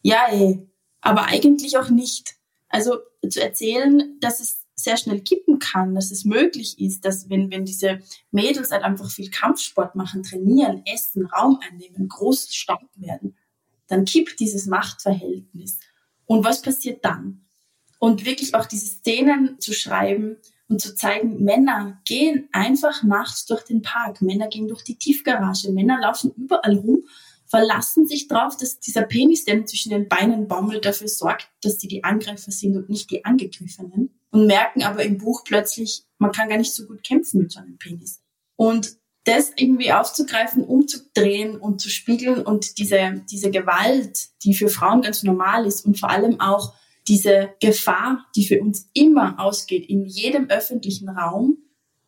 Ja, 0.00 0.28
ey, 0.30 0.66
aber 1.02 1.26
eigentlich 1.26 1.76
auch 1.76 1.90
nicht. 1.90 2.36
Also 2.70 2.98
zu 3.28 3.42
erzählen, 3.42 4.16
dass 4.20 4.40
es 4.40 4.66
sehr 4.74 4.96
schnell 4.96 5.20
kippen 5.20 5.58
kann, 5.58 5.94
dass 5.94 6.10
es 6.10 6.24
möglich 6.24 6.78
ist, 6.80 7.04
dass 7.04 7.28
wenn, 7.28 7.50
wenn 7.50 7.64
diese 7.64 8.00
Mädels 8.30 8.70
halt 8.70 8.84
einfach 8.84 9.10
viel 9.10 9.30
Kampfsport 9.30 9.96
machen, 9.96 10.22
trainieren, 10.22 10.82
essen, 10.86 11.26
Raum 11.26 11.58
einnehmen, 11.68 12.08
groß, 12.08 12.54
stark 12.54 12.80
werden, 12.94 13.36
dann 13.88 14.04
kippt 14.04 14.38
dieses 14.40 14.66
Machtverhältnis. 14.66 15.78
Und 16.28 16.44
was 16.44 16.60
passiert 16.62 17.04
dann? 17.04 17.46
Und 17.98 18.24
wirklich 18.24 18.54
auch 18.54 18.66
diese 18.66 18.86
Szenen 18.86 19.58
zu 19.58 19.72
schreiben 19.72 20.36
und 20.68 20.80
zu 20.80 20.94
zeigen, 20.94 21.42
Männer 21.42 22.00
gehen 22.04 22.48
einfach 22.52 23.02
nachts 23.02 23.46
durch 23.46 23.64
den 23.64 23.82
Park, 23.82 24.20
Männer 24.20 24.48
gehen 24.48 24.68
durch 24.68 24.84
die 24.84 24.98
Tiefgarage, 24.98 25.72
Männer 25.72 25.98
laufen 26.00 26.30
überall 26.36 26.76
rum, 26.76 27.04
verlassen 27.46 28.06
sich 28.06 28.28
darauf, 28.28 28.58
dass 28.58 28.78
dieser 28.78 29.02
Penis, 29.02 29.46
der 29.46 29.64
zwischen 29.64 29.90
den 29.90 30.06
Beinen 30.06 30.46
baumelt, 30.46 30.84
dafür 30.84 31.08
sorgt, 31.08 31.50
dass 31.62 31.80
sie 31.80 31.88
die 31.88 32.04
Angreifer 32.04 32.52
sind 32.52 32.76
und 32.76 32.90
nicht 32.90 33.10
die 33.10 33.24
Angegriffenen. 33.24 34.20
Und 34.30 34.46
merken 34.46 34.82
aber 34.82 35.02
im 35.04 35.16
Buch 35.16 35.44
plötzlich, 35.44 36.04
man 36.18 36.32
kann 36.32 36.50
gar 36.50 36.58
nicht 36.58 36.74
so 36.74 36.86
gut 36.86 37.02
kämpfen 37.02 37.40
mit 37.40 37.50
so 37.50 37.60
einem 37.60 37.78
Penis. 37.78 38.22
Und 38.54 38.98
das 39.28 39.52
irgendwie 39.56 39.92
aufzugreifen, 39.92 40.64
umzudrehen 40.64 41.56
und 41.56 41.82
zu 41.82 41.90
spiegeln 41.90 42.40
und 42.42 42.78
diese, 42.78 43.22
diese 43.30 43.50
Gewalt, 43.50 44.28
die 44.42 44.54
für 44.54 44.68
Frauen 44.68 45.02
ganz 45.02 45.22
normal 45.22 45.66
ist 45.66 45.84
und 45.84 46.00
vor 46.00 46.08
allem 46.08 46.40
auch 46.40 46.74
diese 47.06 47.50
Gefahr, 47.60 48.26
die 48.34 48.46
für 48.46 48.60
uns 48.60 48.88
immer 48.94 49.38
ausgeht, 49.38 49.88
in 49.88 50.06
jedem 50.06 50.48
öffentlichen 50.48 51.08
Raum 51.10 51.58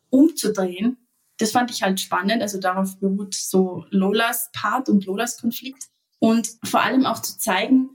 umzudrehen, 0.09 0.97
das 1.37 1.51
fand 1.51 1.71
ich 1.71 1.83
halt 1.83 1.99
spannend. 1.99 2.41
Also 2.41 2.59
darauf 2.59 2.99
beruht 2.99 3.33
so 3.33 3.85
Lolas 3.89 4.49
Part 4.53 4.89
und 4.89 5.05
Lolas 5.05 5.39
Konflikt. 5.39 5.89
Und 6.19 6.49
vor 6.63 6.81
allem 6.81 7.05
auch 7.05 7.19
zu 7.19 7.37
zeigen, 7.37 7.89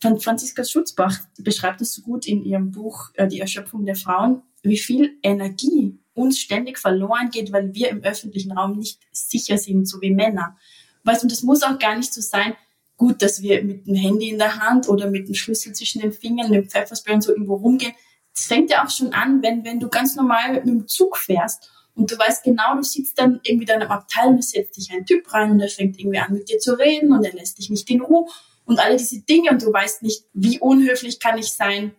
Franziska 0.00 0.64
Schutzbach 0.64 1.18
beschreibt 1.38 1.80
es 1.80 1.92
so 1.92 2.02
gut 2.02 2.26
in 2.26 2.42
ihrem 2.44 2.70
Buch 2.72 3.10
äh, 3.14 3.28
Die 3.28 3.40
Erschöpfung 3.40 3.84
der 3.84 3.96
Frauen, 3.96 4.42
wie 4.62 4.78
viel 4.78 5.18
Energie 5.22 5.99
uns 6.20 6.38
ständig 6.38 6.78
verloren 6.78 7.30
geht, 7.30 7.52
weil 7.52 7.74
wir 7.74 7.88
im 7.88 8.02
öffentlichen 8.02 8.52
Raum 8.52 8.78
nicht 8.78 9.00
sicher 9.12 9.58
sind, 9.58 9.86
so 9.86 10.00
wie 10.00 10.10
Männer. 10.10 10.56
Weißt 11.04 11.22
du, 11.22 11.26
das 11.26 11.42
muss 11.42 11.62
auch 11.62 11.78
gar 11.78 11.96
nicht 11.96 12.12
so 12.12 12.20
sein, 12.20 12.54
gut, 12.96 13.22
dass 13.22 13.40
wir 13.40 13.64
mit 13.64 13.86
dem 13.86 13.94
Handy 13.94 14.28
in 14.28 14.38
der 14.38 14.56
Hand 14.60 14.88
oder 14.88 15.10
mit 15.10 15.26
dem 15.26 15.34
Schlüssel 15.34 15.72
zwischen 15.72 16.02
den 16.02 16.12
Fingern, 16.12 16.52
dem 16.52 16.68
Pfefferspray 16.68 17.14
und 17.14 17.22
so 17.22 17.32
irgendwo 17.32 17.56
rumgehen. 17.56 17.94
Das 18.34 18.46
fängt 18.46 18.70
ja 18.70 18.84
auch 18.84 18.90
schon 18.90 19.12
an, 19.12 19.42
wenn, 19.42 19.64
wenn 19.64 19.80
du 19.80 19.88
ganz 19.88 20.16
normal 20.16 20.54
mit 20.54 20.66
dem 20.66 20.86
Zug 20.86 21.16
fährst 21.16 21.70
und 21.94 22.10
du 22.10 22.18
weißt 22.18 22.44
genau, 22.44 22.76
du 22.76 22.82
sitzt 22.82 23.18
dann 23.18 23.40
irgendwie 23.42 23.64
in 23.64 23.70
einem 23.70 23.90
Abteil 23.90 24.28
und 24.28 24.38
es 24.38 24.50
setzt 24.50 24.76
dich 24.76 24.92
ein 24.92 25.06
Typ 25.06 25.32
rein 25.32 25.50
und 25.50 25.60
er 25.60 25.68
fängt 25.68 25.98
irgendwie 25.98 26.18
an 26.18 26.32
mit 26.32 26.48
dir 26.48 26.58
zu 26.58 26.78
reden 26.78 27.12
und 27.12 27.24
er 27.24 27.32
lässt 27.32 27.58
dich 27.58 27.70
nicht 27.70 27.88
in 27.90 28.02
Ruhe 28.02 28.26
und 28.64 28.78
alle 28.78 28.96
diese 28.96 29.20
Dinge 29.20 29.50
und 29.50 29.62
du 29.62 29.72
weißt 29.72 30.02
nicht, 30.02 30.24
wie 30.32 30.58
unhöflich 30.58 31.18
kann 31.18 31.38
ich 31.38 31.52
sein, 31.52 31.92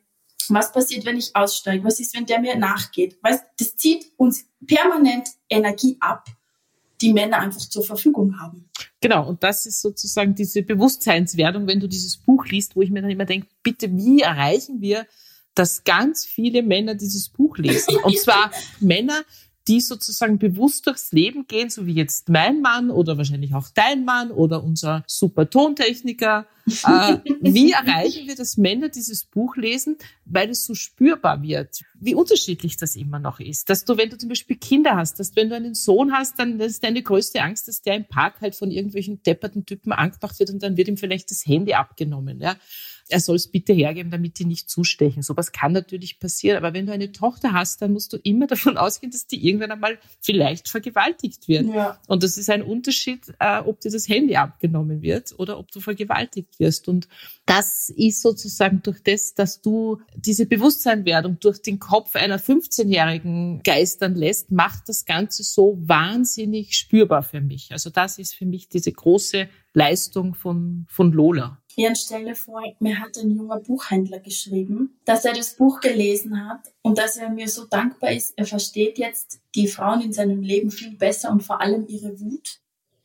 was 0.50 0.72
passiert, 0.72 1.06
wenn 1.06 1.18
ich 1.18 1.36
aussteige? 1.36 1.84
Was 1.84 2.00
ist, 2.00 2.16
wenn 2.16 2.26
der 2.26 2.40
mir 2.40 2.56
nachgeht? 2.56 3.18
Weißt, 3.22 3.44
das 3.60 3.76
zieht 3.76 4.12
uns 4.18 4.46
permanent 4.66 5.30
Energie 5.50 5.98
ab, 6.00 6.26
die 7.02 7.14
Männer 7.14 7.40
einfach 7.40 7.60
zur 7.60 7.84
Verfügung 7.84 8.40
haben. 8.40 8.70
Genau, 9.02 9.28
und 9.28 9.44
das 9.44 9.66
ist 9.66 9.82
sozusagen 9.82 10.36
diese 10.36 10.62
Bewusstseinswerdung, 10.62 11.68
wenn 11.68 11.80
du 11.80 11.88
dieses 11.88 12.18
Buch 12.18 12.46
liest, 12.46 12.76
wo 12.76 12.82
ich 12.82 12.92
mir 12.92 13.02
dann 13.02 13.12
immer 13.12 13.26
denke, 13.26 13.48
bitte, 13.64 13.92
wie 13.96 14.22
erreichen 14.22 14.82
wir, 14.82 15.08
dass 15.56 15.84
ganz 15.84 16.26
viele 16.26 16.64
Männer 16.64 16.96
dieses 16.96 17.30
Buch 17.30 17.58
lesen? 17.58 17.98
Und 18.04 18.18
zwar 18.18 18.52
Männer, 18.80 19.24
die 19.72 19.80
sozusagen 19.80 20.38
bewusst 20.38 20.86
durchs 20.86 21.14
Leben 21.14 21.48
gehen, 21.48 21.70
so 21.70 21.86
wie 21.86 21.94
jetzt 21.94 22.28
mein 22.28 22.60
Mann 22.60 22.92
oder 22.92 23.18
wahrscheinlich 23.18 23.54
auch 23.54 23.70
dein 23.74 24.04
Mann 24.04 24.30
oder 24.30 24.62
unser 24.66 25.06
super 25.08 25.50
Tontechniker. 25.50 26.46
Äh, 26.66 27.18
wie 27.40 27.72
erreichen 27.72 28.28
wir, 28.28 28.36
dass 28.36 28.58
Männer 28.58 28.90
dieses 28.90 29.24
Buch 29.24 29.56
lesen, 29.56 29.98
weil 30.26 30.50
es 30.50 30.66
so 30.66 30.76
spürbar 30.76 31.42
wird? 31.42 31.80
Wie 31.98 32.16
unterschiedlich 32.16 32.76
das 32.76 32.98
immer 32.98 33.20
noch 33.20 33.40
ist. 33.40 33.70
Dass 33.70 33.86
du, 33.86 33.96
wenn 33.96 34.10
du 34.10 34.18
zum 34.18 34.28
Beispiel 34.28 34.58
Kinder 34.58 34.98
hast, 34.98 35.22
dass 35.22 35.38
wenn 35.38 35.48
du 35.48 35.56
einen 35.56 35.74
Sohn 35.74 36.12
hast, 36.12 36.38
dann 36.38 36.60
ist 36.60 36.84
deine 36.84 37.02
größte 37.02 37.42
Angst, 37.42 37.70
dass 37.70 37.82
der 37.82 37.96
im 37.96 38.06
Park 38.06 38.42
halt 38.42 38.56
von 38.56 38.72
irgendwelchen 38.72 39.24
depperten 39.24 39.66
Typen 39.66 39.94
angemacht 39.94 40.38
wird 40.38 40.50
und 40.50 40.62
dann 40.62 40.76
wird 40.76 40.90
ihm 40.90 40.98
vielleicht 40.98 41.32
das 41.32 41.46
Handy 41.46 41.76
abgenommen. 41.76 42.42
Ja? 42.42 42.58
Er 43.12 43.19
soll 43.19 43.36
es 43.36 43.47
bitte 43.47 43.74
hergeben, 43.74 44.12
damit 44.12 44.39
die 44.39 44.45
nicht 44.45 44.69
zustechen. 44.69 45.21
Sowas 45.21 45.52
kann 45.52 45.74
natürlich 45.74 46.19
passieren. 46.19 46.58
Aber 46.58 46.74
wenn 46.74 46.86
du 46.86 46.93
eine 46.93 47.12
Tochter 47.12 47.52
hast, 47.54 47.82
dann 47.82 47.91
musst 47.91 48.13
du 48.13 48.17
immer 48.17 48.47
davon 48.47 48.78
ausgehen, 48.78 49.12
dass 49.12 49.28
die 49.28 49.45
irgendwann 49.47 49.71
einmal 49.71 50.00
vielleicht 50.21 50.69
vergewaltigt 50.69 51.47
wird. 51.47 51.67
Ja. 51.67 52.00
Und 52.08 52.24
das 52.24 52.38
ist 52.38 52.50
ein 52.50 52.63
Unterschied, 52.63 53.34
äh, 53.39 53.60
ob 53.60 53.82
dir 53.82 53.91
das 53.91 54.08
Handy 54.08 54.36
abgenommen 54.36 55.02
wird 55.02 55.38
oder 55.38 55.60
ob 55.60 55.71
du 55.71 55.80
vergewaltigt 55.80 56.60
wirst. 56.60 56.88
Und 56.88 57.08
das 57.45 57.89
ist 57.89 58.21
sozusagen 58.21 58.82
durch 58.84 59.04
das, 59.04 59.34
dass 59.34 59.62
du 59.62 60.02
diese 60.15 60.45
Bewusstseinwerdung 60.45 61.39
durch 61.39 61.62
den 61.62 61.80
Kopf 61.80 62.15
einer 62.15 62.39
15-Jährigen 62.39 63.62
geistern 63.63 64.15
lässt, 64.15 64.52
macht 64.52 64.88
das 64.88 65.06
Ganze 65.06 65.43
so 65.43 65.78
wahnsinnig 65.82 66.78
spürbar 66.78 67.24
für 67.24 67.41
mich. 67.41 67.71
Also 67.71 67.89
das 67.89 68.19
ist 68.19 68.36
für 68.36 68.45
mich 68.45 68.69
diese 68.69 68.91
große 68.91 69.50
Leistung 69.74 70.36
von, 70.36 70.86
von 70.89 71.12
Lola. 71.12 71.61
Ja, 71.76 71.96
stell 71.96 72.26
dir 72.26 72.36
vor, 72.36 72.62
mir 72.80 73.00
hat 73.00 73.18
ein 73.18 73.32
junger 73.32 73.60
Buchhändler 73.60 74.20
geschrieben, 74.20 75.00
dass 75.06 75.26
er 75.26 75.34
das 75.34 75.56
Buch 75.56 75.80
gelesen 75.80 76.48
hat 76.48 76.74
und 76.82 76.98
dass 76.98 77.18
er 77.18 77.30
mir 77.30 77.48
so 77.48 77.66
dankbar 77.66 78.12
ist. 78.12 78.34
Er 78.36 78.46
versteht 78.46 78.98
jetzt 78.98 79.40
die 79.56 79.68
Frauen 79.68 80.02
in 80.02 80.14
seinem 80.14 80.42
Leben 80.42 80.72
viel 80.72 80.96
besser 80.98 81.32
und 81.32 81.42
vor 81.42 81.62
allem 81.62 81.88
ihre 81.88 82.20
Wut. 82.20 82.60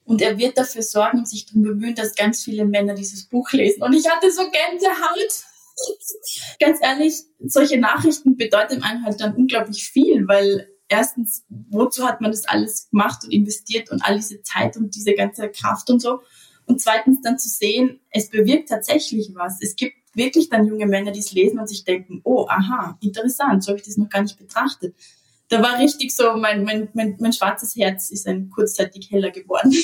Und 0.04 0.22
er 0.22 0.38
wird 0.38 0.56
dafür 0.56 0.82
sorgen 0.82 1.18
und 1.18 1.28
sich 1.28 1.46
darum 1.46 1.62
bemühen, 1.62 1.94
dass 1.94 2.14
ganz 2.14 2.44
viele 2.44 2.64
Männer 2.64 2.94
dieses 2.94 3.26
Buch 3.26 3.50
lesen. 3.52 3.82
Und 3.82 3.92
ich 3.92 4.08
hatte 4.08 4.30
so 4.30 4.42
Gänsehaut. 4.42 5.44
ganz 6.60 6.78
ehrlich, 6.80 7.24
solche 7.44 7.78
Nachrichten 7.78 8.36
bedeuten 8.36 8.82
einem 8.82 9.04
halt 9.04 9.20
dann 9.20 9.34
unglaublich 9.34 9.88
viel, 9.88 10.26
weil 10.26 10.68
erstens, 10.88 11.44
wozu 11.48 12.06
hat 12.06 12.20
man 12.20 12.30
das 12.30 12.46
alles 12.46 12.88
gemacht 12.90 13.24
und 13.24 13.32
investiert 13.32 13.90
und 13.90 14.02
all 14.04 14.16
diese 14.16 14.42
Zeit 14.42 14.76
und 14.76 14.94
diese 14.94 15.14
ganze 15.14 15.48
Kraft 15.50 15.90
und 15.90 16.00
so. 16.00 16.20
Und 16.66 16.80
zweitens 16.80 17.20
dann 17.22 17.38
zu 17.38 17.48
sehen, 17.48 18.00
es 18.10 18.28
bewirkt 18.28 18.68
tatsächlich 18.68 19.30
was. 19.34 19.58
Es 19.60 19.76
gibt 19.76 19.96
wirklich 20.14 20.48
dann 20.48 20.66
junge 20.66 20.86
Männer, 20.86 21.12
die 21.12 21.20
es 21.20 21.32
lesen 21.32 21.58
und 21.58 21.68
sich 21.68 21.84
denken, 21.84 22.20
oh, 22.24 22.46
aha, 22.48 22.98
interessant, 23.00 23.62
so 23.62 23.68
habe 23.68 23.78
ich 23.78 23.86
das 23.86 23.96
noch 23.96 24.08
gar 24.08 24.22
nicht 24.22 24.38
betrachtet 24.38 24.94
da 25.48 25.62
war 25.62 25.78
richtig 25.78 26.14
so, 26.14 26.36
mein, 26.36 26.64
mein, 26.64 26.88
mein, 26.94 27.16
mein 27.20 27.32
schwarzes 27.32 27.76
Herz 27.76 28.10
ist 28.10 28.26
ein 28.26 28.50
kurzzeitig 28.50 29.10
heller 29.10 29.30
geworden. 29.30 29.74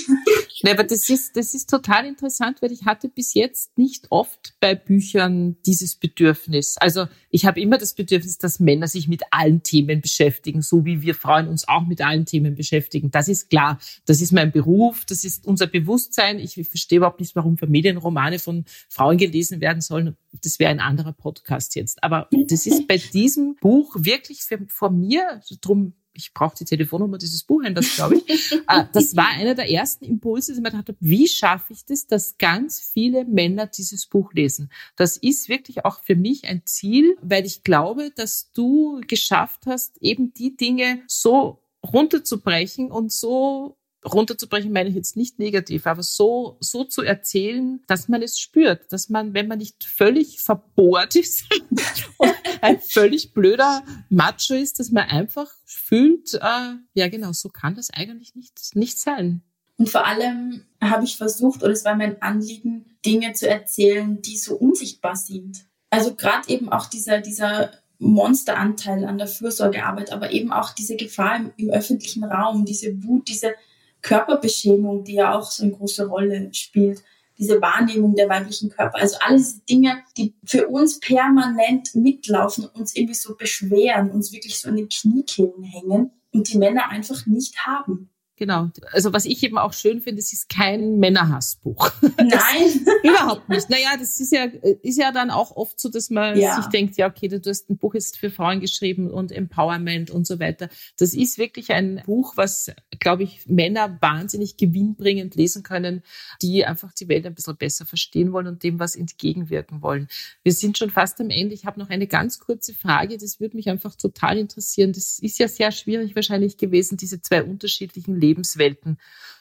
Nee, 0.64 0.71
aber 0.71 0.85
das 0.85 1.09
ist, 1.11 1.37
das 1.37 1.55
ist 1.55 1.68
total 1.68 2.07
interessant, 2.07 2.62
weil 2.62 2.71
ich 2.71 2.85
hatte 2.85 3.09
bis 3.09 3.35
jetzt 3.35 3.77
nicht 3.77 4.07
oft 4.11 4.55
bei 4.61 4.77
Büchern 4.77 5.57
dieses 5.66 5.97
Bedürfnis. 5.97 6.77
Also 6.79 7.07
ich 7.33 7.47
habe 7.47 7.61
immer 7.61 7.79
das 7.79 7.95
Bedürfnis, 7.95 8.37
dass 8.37 8.61
Männer 8.61 8.87
sich 8.87 9.09
mit 9.09 9.23
allen 9.31 9.62
Themen 9.62 10.03
beschäftigen, 10.03 10.61
so 10.61 10.85
wie 10.85 11.01
wir 11.01 11.14
Frauen 11.14 11.49
uns 11.49 11.66
auch 11.66 11.87
mit 11.87 12.03
allen 12.03 12.27
Themen 12.27 12.55
beschäftigen. 12.55 13.11
Das 13.11 13.27
ist 13.27 13.49
klar. 13.49 13.79
Das 14.05 14.21
ist 14.21 14.33
mein 14.33 14.53
Beruf, 14.53 15.07
das 15.07 15.25
ist 15.25 15.47
unser 15.47 15.66
Bewusstsein. 15.66 16.38
Ich 16.38 16.55
verstehe 16.55 16.99
überhaupt 16.99 17.21
nicht, 17.21 17.35
warum 17.35 17.57
Familienromane 17.57 18.38
von 18.38 18.66
Frauen 18.90 19.16
gelesen 19.16 19.62
werden 19.62 19.81
sollen. 19.81 20.14
Das 20.42 20.59
wäre 20.59 20.71
ein 20.71 20.81
anderer 20.81 21.14
Podcast 21.14 21.75
jetzt. 21.75 22.05
Aber 22.05 22.29
das 22.49 22.66
ist 22.66 22.87
bei 22.87 22.99
diesem 22.99 23.57
Buch 23.61 23.97
wirklich 23.99 24.42
vor 24.68 24.90
mir 24.90 25.40
drum, 25.62 25.95
ich 26.14 26.33
brauche 26.35 26.57
die 26.57 26.64
Telefonnummer 26.64 27.18
dieses 27.18 27.42
Buchhändlers, 27.44 27.94
glaube 27.96 28.16
ich. 28.16 28.53
Äh, 28.68 28.85
das 28.92 29.16
war 29.16 29.29
einer 29.29 29.55
der 29.55 29.70
ersten 29.70 30.05
Impulse, 30.05 30.53
die 30.53 30.59
ich 30.59 30.62
mir 30.62 30.70
gedacht 30.70 30.88
habe, 30.88 30.98
wie 31.01 31.27
schaffe 31.27 31.72
ich 31.72 31.85
das, 31.85 32.07
dass 32.07 32.38
ganz 32.38 32.81
viele 32.81 33.25
Männer 33.25 33.66
dieses 33.66 34.07
Buch 34.07 34.33
lesen? 34.33 34.70
Das 34.96 35.16
ist 35.16 35.48
wirklich 35.48 35.85
auch 35.85 36.01
für 36.01 36.14
mich 36.14 36.44
ein 36.46 36.62
Ziel, 36.64 37.16
weil 37.22 37.44
ich 37.44 37.64
glaube, 37.64 38.11
dass 38.14 38.53
du 38.53 39.01
geschafft 39.07 39.62
hast, 39.66 39.98
eben 40.01 40.33
die 40.33 40.57
Dinge 40.57 41.03
so 41.07 41.62
runterzubrechen 41.85 42.90
und 42.90 43.11
so 43.11 43.77
runterzubrechen 44.05 44.73
meine 44.73 44.88
ich 44.88 44.95
jetzt 44.95 45.17
nicht 45.17 45.38
negativ, 45.38 45.87
aber 45.87 46.03
so, 46.03 46.57
so 46.61 46.85
zu 46.85 47.03
erzählen, 47.03 47.83
dass 47.87 48.09
man 48.09 48.23
es 48.23 48.38
spürt, 48.38 48.93
dass 48.93 49.09
man, 49.09 49.35
wenn 49.35 49.49
man 49.49 49.59
nicht 49.59 49.85
völlig 49.85 50.41
verbohrt 50.41 51.17
ist 51.17 51.45
und 52.19 52.35
ein 52.61 52.81
völlig 52.81 53.33
blöder 53.33 53.83
Macho 54.09 54.55
ist, 54.55 54.81
dass 54.81 54.91
man 54.91 55.05
einfach 55.05 55.51
fühlt, 55.65 56.35
äh, 56.35 56.75
ja 56.95 57.09
genau, 57.09 57.33
so 57.33 57.49
kann 57.49 57.75
das 57.75 57.91
eigentlich 57.91 58.35
nicht, 58.35 58.75
nicht 58.75 58.99
sein. 58.99 59.43
Und 59.79 59.91
vor 59.91 60.07
allem 60.07 60.65
habe 60.81 61.05
ich 61.05 61.17
versucht, 61.17 61.62
oder 61.62 61.73
es 61.73 61.85
war 61.85 61.97
mein 61.97 62.21
Anliegen, 62.23 62.97
Dinge 63.05 63.33
zu 63.33 63.49
erzählen, 63.49 64.21
die 64.23 64.37
so 64.37 64.55
unsichtbar 64.55 65.17
sind. 65.17 65.65
Also 65.91 66.15
gerade 66.15 66.49
eben 66.49 66.71
auch 66.71 66.87
dieser, 66.87 67.21
dieser 67.21 67.73
Monsteranteil 67.99 69.05
an 69.05 69.19
der 69.19 69.27
Fürsorgearbeit, 69.27 70.12
aber 70.12 70.33
eben 70.33 70.53
auch 70.53 70.73
diese 70.73 70.97
Gefahr 70.97 71.37
im, 71.37 71.53
im 71.57 71.71
öffentlichen 71.71 72.25
Raum, 72.25 72.65
diese 72.65 73.03
Wut, 73.03 73.29
diese 73.29 73.55
Körperbeschämung, 74.03 75.05
die 75.05 75.15
ja 75.15 75.37
auch 75.37 75.51
so 75.51 75.62
eine 75.62 75.73
große 75.73 76.07
Rolle 76.07 76.53
spielt, 76.53 77.03
diese 77.38 77.61
Wahrnehmung 77.61 78.15
der 78.15 78.29
weiblichen 78.29 78.71
Körper. 78.71 78.99
Also 78.99 79.17
all 79.21 79.37
diese 79.37 79.61
Dinge, 79.62 80.03
die 80.17 80.35
für 80.45 80.69
uns 80.69 81.01
permanent 81.01 81.95
mitlaufen, 81.95 82.67
uns 82.67 82.95
irgendwie 82.95 83.15
so 83.15 83.37
beschweren, 83.37 84.11
uns 84.11 84.33
wirklich 84.33 84.59
so 84.59 84.69
an 84.69 84.77
den 84.77 84.88
Kniekehlen 84.88 85.62
hängen 85.62 86.11
und 86.33 86.53
die 86.53 86.59
Männer 86.59 86.91
einfach 86.91 87.27
nicht 87.27 87.67
haben. 87.67 88.11
Genau. 88.37 88.71
Also 88.93 89.12
was 89.12 89.25
ich 89.25 89.41
eben 89.45 89.57
auch 89.57 89.73
schön 89.73 90.01
finde, 90.01 90.21
es 90.21 90.33
ist 90.33 90.49
kein 90.49 90.99
Männerhassbuch. 90.99 91.93
Nein. 92.17 92.87
überhaupt 93.05 93.49
nicht. 93.49 93.71
Naja, 93.71 93.91
das 93.97 94.19
ist 94.19 94.33
ja, 94.33 94.47
ist 94.83 94.99
ja 94.99 95.12
dann 95.12 95.31
auch 95.31 95.55
oft 95.55 95.79
so, 95.79 95.88
dass 95.88 96.11
man 96.11 96.37
ja. 96.37 96.57
sich 96.57 96.67
denkt, 96.67 96.97
ja, 96.97 97.09
okay, 97.09 97.29
du 97.29 97.41
hast 97.49 97.71
ein 97.71 97.79
Buch 97.79 97.95
jetzt 97.95 98.19
für 98.19 98.31
Frauen 98.31 98.59
geschrieben 98.59 99.09
und 99.09 99.31
Empowerment 99.31 100.11
und 100.11 100.27
so 100.27 100.41
weiter. 100.41 100.71
Das 100.99 101.15
ist 101.15 101.38
wirklich 101.38 101.71
ein 101.71 102.03
Buch, 102.05 102.33
was, 102.37 102.73
glaube 103.03 103.25
ich, 103.25 103.47
Männer 103.47 103.99
wahnsinnig 104.01 104.57
gewinnbringend 104.57 105.35
lesen 105.35 105.62
können, 105.62 106.03
die 106.41 106.65
einfach 106.65 106.93
die 106.93 107.09
Welt 107.09 107.27
ein 107.27 107.35
bisschen 107.35 107.57
besser 107.57 107.85
verstehen 107.85 108.33
wollen 108.33 108.47
und 108.47 108.62
dem 108.62 108.79
was 108.79 108.95
entgegenwirken 108.95 109.83
wollen. 109.83 110.09
Wir 110.45 110.53
sind 110.53 110.79
schon 110.79 110.88
fast 110.88 111.21
am 111.21 111.29
Ende. 111.29 111.53
Ich 111.53 111.67
habe 111.67 111.81
noch 111.81 111.91
eine 111.91 112.07
ganz 112.07 112.38
kurze 112.38 112.73
Frage. 112.73 113.19
Das 113.19 113.41
würde 113.41 113.57
mich 113.57 113.69
einfach 113.69 113.97
total 113.97 114.38
interessieren. 114.38 114.93
Das 114.93 115.19
ist 115.19 115.38
ja 115.38 115.49
sehr 115.49 115.73
schwierig 115.73 116.15
wahrscheinlich 116.15 116.57
gewesen, 116.57 116.97
diese 116.97 117.21
zwei 117.21 117.43
unterschiedlichen 117.43 118.19
Lebenswelten 118.19 118.99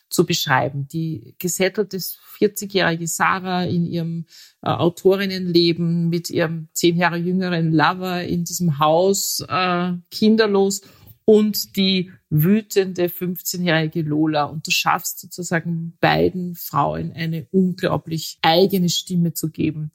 zu 0.10 0.26
beschreiben. 0.26 0.88
Die 0.90 1.36
gesettelte 1.40 1.98
40-jährige 1.98 3.08
Sarah 3.08 3.64
in 3.64 3.86
ihrem 3.86 4.26
äh, 4.62 4.70
Autorinnenleben 4.70 6.10
mit 6.10 6.30
ihrem 6.30 6.68
zehn 6.74 6.98
Jahre 6.98 7.18
jüngeren 7.18 7.72
Lover 7.72 8.24
in 8.24 8.44
diesem 8.44 8.80
Haus, 8.80 9.46
äh, 9.48 9.94
kinderlos 10.10 10.82
und 11.32 11.78
die 11.78 12.12
wütende 12.30 13.06
15-jährige 13.06 14.02
Lola. 14.02 14.44
Und 14.44 14.68
du 14.68 14.72
schaffst 14.72 15.22
sozusagen 15.22 15.98
beiden 16.02 16.56
Frauen 16.56 17.14
eine 17.14 17.48
unglaublich 17.52 18.38
eigene 18.42 18.90
Stimme 18.90 19.34
zu 19.34 19.50
geben. 19.50 19.92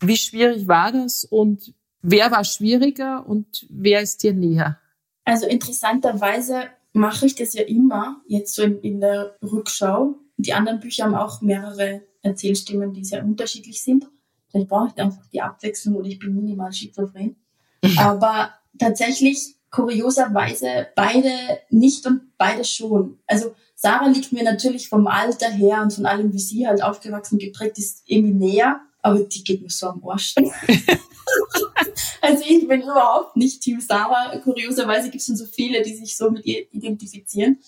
Wie 0.00 0.16
schwierig 0.16 0.66
war 0.66 0.90
das 0.90 1.24
und 1.24 1.74
wer 2.02 2.32
war 2.32 2.42
schwieriger 2.42 3.24
und 3.24 3.66
wer 3.70 4.00
ist 4.00 4.24
dir 4.24 4.32
näher? 4.32 4.80
Also 5.24 5.46
interessanterweise 5.46 6.64
mache 6.92 7.26
ich 7.26 7.36
das 7.36 7.52
ja 7.52 7.62
immer, 7.62 8.20
jetzt 8.26 8.56
so 8.56 8.64
in, 8.64 8.80
in 8.80 9.00
der 9.00 9.36
Rückschau. 9.44 10.16
Die 10.38 10.54
anderen 10.54 10.80
Bücher 10.80 11.04
haben 11.04 11.14
auch 11.14 11.40
mehrere 11.40 12.02
Erzählstimmen, 12.22 12.92
die 12.94 13.04
sehr 13.04 13.24
unterschiedlich 13.24 13.80
sind. 13.80 14.08
Vielleicht 14.48 14.68
brauche 14.68 14.88
ich 14.92 15.00
einfach 15.00 15.24
die 15.28 15.40
Abwechslung 15.40 15.94
oder 15.94 16.08
ich 16.08 16.18
bin 16.18 16.34
minimal 16.34 16.72
schizophren. 16.72 17.36
Aber 17.96 18.54
tatsächlich, 18.76 19.54
kurioserweise, 19.70 20.88
beide 20.96 21.30
nicht 21.68 22.06
und 22.06 22.36
beide 22.36 22.64
schon. 22.64 23.18
Also 23.26 23.54
Sarah 23.74 24.08
liegt 24.08 24.32
mir 24.32 24.42
natürlich 24.42 24.88
vom 24.88 25.06
Alter 25.06 25.48
her 25.48 25.80
und 25.82 25.92
von 25.92 26.06
allem, 26.06 26.32
wie 26.32 26.38
sie 26.38 26.66
halt 26.66 26.82
aufgewachsen 26.82 27.38
geprägt 27.38 27.78
ist, 27.78 28.02
irgendwie 28.04 28.34
näher. 28.34 28.80
Aber 29.02 29.20
die 29.20 29.42
geht 29.42 29.62
mir 29.62 29.70
so 29.70 29.88
am 29.88 30.06
Arsch. 30.06 30.34
also 32.20 32.44
ich 32.46 32.68
bin 32.68 32.82
überhaupt 32.82 33.36
nicht 33.36 33.62
Team 33.62 33.80
Sarah. 33.80 34.36
Kurioserweise 34.38 35.08
gibt 35.08 35.20
es 35.20 35.26
schon 35.26 35.36
so 35.36 35.46
viele, 35.46 35.82
die 35.82 35.96
sich 35.96 36.16
so 36.16 36.30
mit 36.30 36.44
ihr 36.44 36.66
identifizieren. 36.72 37.58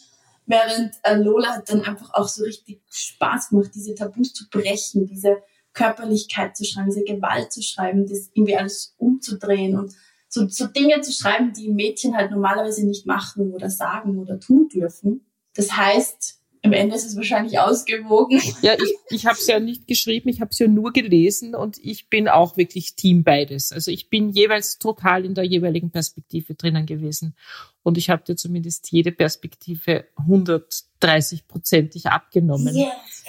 Während 0.45 0.93
äh, 1.05 1.15
Lola 1.15 1.57
hat 1.57 1.71
dann 1.71 1.83
einfach 1.83 2.13
auch 2.13 2.29
so 2.29 2.45
richtig 2.45 2.83
Spaß 2.91 3.51
gemacht, 3.51 3.71
diese 3.75 3.95
Tabus 3.95 4.35
zu 4.35 4.51
brechen, 4.51 5.07
diese 5.07 5.39
Körperlichkeit 5.73 6.57
zu 6.57 6.65
schreiben, 6.65 6.91
diese 6.91 7.05
Gewalt 7.05 7.53
zu 7.53 7.63
schreiben, 7.63 8.07
das 8.07 8.29
irgendwie 8.35 8.57
alles 8.57 8.95
umzudrehen 8.99 9.79
und 9.79 9.95
so, 10.33 10.49
so 10.49 10.67
Dinge 10.67 11.03
zu 11.03 11.13
schreiben, 11.13 11.53
die 11.53 11.69
Mädchen 11.69 12.17
halt 12.17 12.31
normalerweise 12.31 12.87
nicht 12.87 13.07
machen 13.07 13.53
oder 13.53 13.69
sagen 13.69 14.19
oder 14.19 14.41
tun 14.41 14.69
dürfen. 14.69 15.27
Das 15.55 15.77
heißt, 15.77 16.39
am 16.63 16.73
Ende 16.73 16.97
ist 16.97 17.05
es 17.05 17.17
wahrscheinlich 17.17 17.59
ausgewogen. 17.59 18.41
Ja, 18.63 18.73
ich, 18.75 18.95
ich 19.11 19.27
habe 19.27 19.37
es 19.37 19.47
ja 19.47 19.61
nicht 19.61 19.87
geschrieben, 19.87 20.31
ich 20.31 20.41
habe 20.41 20.51
es 20.51 20.59
ja 20.59 20.69
nur 20.69 20.95
gelesen 20.95 21.55
und 21.55 21.77
ich 21.79 22.09
bin 22.09 22.29
auch 22.29 22.57
wirklich 22.57 22.95
Team 22.95 23.25
beides. 23.25 23.73
Also 23.73 23.91
ich 23.91 24.09
bin 24.09 24.31
jeweils 24.31 24.79
total 24.79 25.27
in 25.27 25.35
der 25.35 25.45
jeweiligen 25.45 25.91
Perspektive 25.91 26.55
drinnen 26.55 26.87
gewesen 26.87 27.37
und 27.83 27.99
ich 27.99 28.09
habe 28.09 28.25
dir 28.25 28.37
zumindest 28.37 28.91
jede 28.91 29.13
Perspektive 29.13 30.07
130-prozentig 30.17 32.07
abgenommen. 32.07 32.75
Yes. 32.75 33.25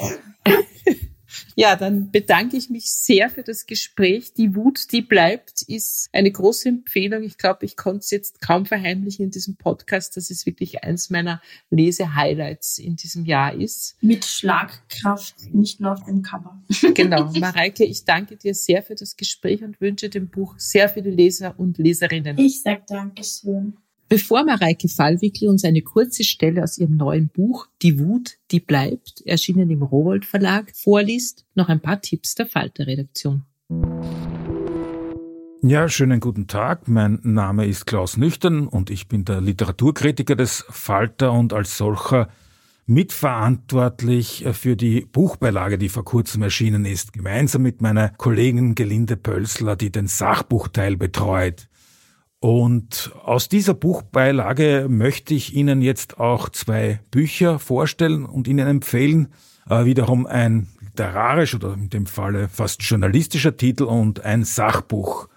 Ja, 1.55 1.75
dann 1.75 2.11
bedanke 2.11 2.57
ich 2.57 2.69
mich 2.69 2.91
sehr 2.91 3.29
für 3.29 3.43
das 3.43 3.65
Gespräch. 3.65 4.33
Die 4.33 4.55
Wut, 4.55 4.91
die 4.91 5.01
bleibt, 5.01 5.61
ist 5.63 6.09
eine 6.11 6.31
große 6.31 6.69
Empfehlung. 6.69 7.23
Ich 7.23 7.37
glaube, 7.37 7.65
ich 7.65 7.77
konnte 7.77 7.99
es 7.99 8.11
jetzt 8.11 8.41
kaum 8.41 8.65
verheimlichen 8.65 9.25
in 9.25 9.31
diesem 9.31 9.55
Podcast, 9.55 10.17
dass 10.17 10.29
es 10.29 10.45
wirklich 10.45 10.83
eins 10.83 11.09
meiner 11.09 11.41
Lese-Highlights 11.69 12.79
in 12.79 12.95
diesem 12.95 13.25
Jahr 13.25 13.53
ist. 13.53 13.95
Mit 14.01 14.25
Schlagkraft, 14.25 15.53
nicht 15.53 15.79
nur 15.79 15.93
auf 15.93 16.03
dem 16.05 16.21
Cover. 16.21 16.61
Genau. 16.93 17.31
Mareike, 17.39 17.85
ich 17.85 18.05
danke 18.05 18.37
dir 18.37 18.53
sehr 18.53 18.83
für 18.83 18.95
das 18.95 19.15
Gespräch 19.15 19.63
und 19.63 19.81
wünsche 19.81 20.09
dem 20.09 20.29
Buch 20.29 20.55
sehr 20.57 20.89
viele 20.89 21.09
Leser 21.09 21.57
und 21.57 21.77
Leserinnen. 21.77 22.37
Ich 22.37 22.61
sage 22.61 22.83
Dankeschön. 22.87 23.77
Bevor 24.09 24.43
Mareike 24.43 24.89
Fallwickel 24.89 25.49
uns 25.49 25.63
eine 25.63 25.81
kurze 25.81 26.23
Stelle 26.23 26.63
aus 26.63 26.77
ihrem 26.77 26.97
neuen 26.97 27.29
Buch 27.29 27.67
Die 27.81 27.99
Wut, 27.99 28.37
die 28.51 28.59
bleibt, 28.59 29.21
erschienen 29.25 29.69
im 29.69 29.81
Rowold 29.81 30.25
Verlag, 30.25 30.71
vorliest, 30.75 31.45
noch 31.55 31.69
ein 31.69 31.79
paar 31.79 32.01
Tipps 32.01 32.35
der 32.35 32.45
Falter-Redaktion. 32.45 33.43
Ja, 35.61 35.87
schönen 35.87 36.19
guten 36.19 36.47
Tag. 36.47 36.89
Mein 36.89 37.19
Name 37.23 37.65
ist 37.65 37.85
Klaus 37.85 38.17
Nüchtern 38.17 38.67
und 38.67 38.89
ich 38.89 39.07
bin 39.07 39.23
der 39.23 39.39
Literaturkritiker 39.39 40.35
des 40.35 40.65
Falter 40.69 41.31
und 41.31 41.53
als 41.53 41.77
solcher 41.77 42.27
mitverantwortlich 42.85 44.45
für 44.51 44.75
die 44.75 45.07
Buchbeilage, 45.09 45.77
die 45.77 45.87
vor 45.87 46.03
kurzem 46.03 46.41
erschienen 46.41 46.83
ist, 46.83 47.13
gemeinsam 47.13 47.61
mit 47.61 47.81
meiner 47.81 48.09
Kollegin 48.09 48.75
Gelinde 48.75 49.15
Pölsler, 49.15 49.77
die 49.77 49.89
den 49.89 50.07
Sachbuchteil 50.07 50.97
betreut. 50.97 51.69
Und 52.43 53.13
aus 53.23 53.47
dieser 53.47 53.73
Buchbeilage 53.73 54.87
möchte 54.89 55.33
ich 55.33 55.55
Ihnen 55.55 55.81
jetzt 55.81 56.19
auch 56.19 56.49
zwei 56.49 56.99
Bücher 57.09 57.57
vorstellen 57.57 58.25
und 58.25 58.49
Ihnen 58.49 58.67
empfehlen. 58.67 59.29
Äh, 59.69 59.85
wiederum 59.85 60.25
ein 60.25 60.67
literarisch 60.81 61.55
oder 61.55 61.73
in 61.73 61.89
dem 61.89 62.05
Falle 62.05 62.49
fast 62.49 62.81
journalistischer 62.81 63.55
Titel 63.55 63.85
und 63.85 64.25
ein 64.25 64.43
Sachbuch. 64.43 65.29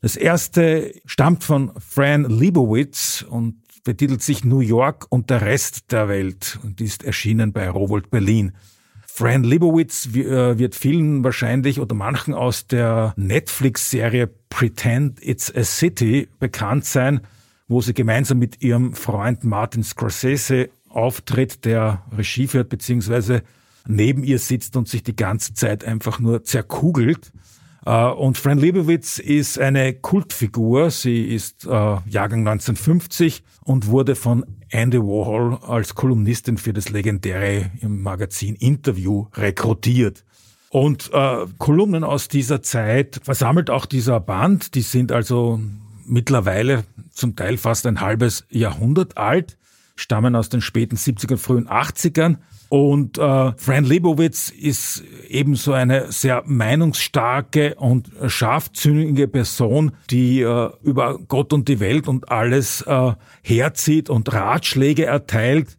Das 0.00 0.16
erste 0.16 0.94
stammt 1.04 1.44
von 1.44 1.70
Fran 1.78 2.24
Lebowitz 2.24 3.26
und 3.28 3.56
betitelt 3.84 4.22
sich 4.22 4.42
New 4.42 4.60
York 4.60 5.04
und 5.10 5.28
der 5.28 5.42
Rest 5.42 5.92
der 5.92 6.08
Welt 6.08 6.58
und 6.62 6.80
ist 6.80 7.04
erschienen 7.04 7.52
bei 7.52 7.68
Rowold 7.68 8.10
Berlin. 8.10 8.52
Fran 9.18 9.42
Lebowitz 9.42 10.06
äh, 10.14 10.58
wird 10.60 10.76
vielen 10.76 11.24
wahrscheinlich 11.24 11.80
oder 11.80 11.96
manchen 11.96 12.34
aus 12.34 12.68
der 12.68 13.14
Netflix-Serie 13.16 14.30
Pretend 14.48 15.20
It's 15.20 15.52
a 15.52 15.64
City 15.64 16.28
bekannt 16.38 16.84
sein, 16.84 17.22
wo 17.66 17.80
sie 17.80 17.94
gemeinsam 17.94 18.38
mit 18.38 18.62
ihrem 18.62 18.94
Freund 18.94 19.42
Martin 19.42 19.82
Scorsese 19.82 20.68
auftritt, 20.88 21.64
der 21.64 22.04
Regie 22.16 22.46
führt 22.46 22.68
bzw. 22.68 23.40
neben 23.88 24.22
ihr 24.22 24.38
sitzt 24.38 24.76
und 24.76 24.86
sich 24.86 25.02
die 25.02 25.16
ganze 25.16 25.52
Zeit 25.52 25.84
einfach 25.84 26.20
nur 26.20 26.44
zerkugelt. 26.44 27.32
Äh, 27.84 28.06
und 28.10 28.38
Fran 28.38 28.58
Lebowitz 28.58 29.18
ist 29.18 29.58
eine 29.58 29.94
Kultfigur. 29.94 30.90
Sie 30.90 31.22
ist 31.22 31.64
äh, 31.64 31.68
Jahrgang 31.68 32.46
1950 32.46 33.42
und 33.64 33.86
wurde 33.88 34.14
von 34.14 34.44
Andy 34.70 34.98
Warhol 34.98 35.58
als 35.66 35.94
Kolumnistin 35.94 36.58
für 36.58 36.72
das 36.72 36.90
legendäre 36.90 37.70
Magazin 37.82 38.54
Interview 38.54 39.26
rekrutiert. 39.34 40.24
Und 40.70 41.10
äh, 41.14 41.46
Kolumnen 41.56 42.04
aus 42.04 42.28
dieser 42.28 42.62
Zeit 42.62 43.20
versammelt 43.22 43.70
auch 43.70 43.86
dieser 43.86 44.20
Band. 44.20 44.74
Die 44.74 44.82
sind 44.82 45.12
also 45.12 45.60
mittlerweile 46.04 46.84
zum 47.10 47.36
Teil 47.36 47.56
fast 47.56 47.86
ein 47.86 48.00
halbes 48.00 48.44
Jahrhundert 48.50 49.16
alt, 49.16 49.56
stammen 49.96 50.36
aus 50.36 50.50
den 50.50 50.60
späten 50.60 50.96
70er, 50.96 51.38
frühen 51.38 51.68
80ern 51.68 52.36
und 52.68 53.16
äh, 53.16 53.52
Fran 53.56 53.84
Lebowitz 53.84 54.50
ist 54.50 55.02
ebenso 55.28 55.72
eine 55.72 56.12
sehr 56.12 56.42
meinungsstarke 56.44 57.76
und 57.76 58.10
scharfzüngige 58.26 59.26
Person, 59.26 59.92
die 60.10 60.42
äh, 60.42 60.70
über 60.82 61.18
Gott 61.18 61.54
und 61.54 61.68
die 61.68 61.80
Welt 61.80 62.08
und 62.08 62.30
alles 62.30 62.82
äh, 62.82 63.12
herzieht 63.42 64.10
und 64.10 64.32
Ratschläge 64.32 65.06
erteilt. 65.06 65.78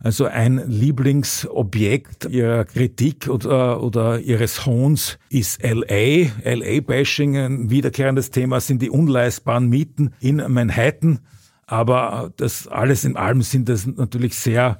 Also 0.00 0.26
ein 0.26 0.62
Lieblingsobjekt 0.68 2.26
ihrer 2.26 2.64
Kritik 2.64 3.28
oder, 3.28 3.82
oder 3.82 4.20
ihres 4.20 4.64
Hohns 4.64 5.18
ist 5.28 5.60
LA. 5.64 6.28
LA-Bashing, 6.44 7.36
ein 7.36 7.70
wiederkehrendes 7.70 8.30
Thema 8.30 8.60
sind 8.60 8.80
die 8.80 8.90
unleistbaren 8.90 9.68
Mieten 9.68 10.14
in 10.20 10.36
Manhattan. 10.36 11.18
Aber 11.66 12.32
das 12.36 12.68
alles 12.68 13.04
in 13.04 13.16
allem 13.16 13.42
sind 13.42 13.68
das 13.68 13.86
natürlich 13.86 14.36
sehr 14.36 14.78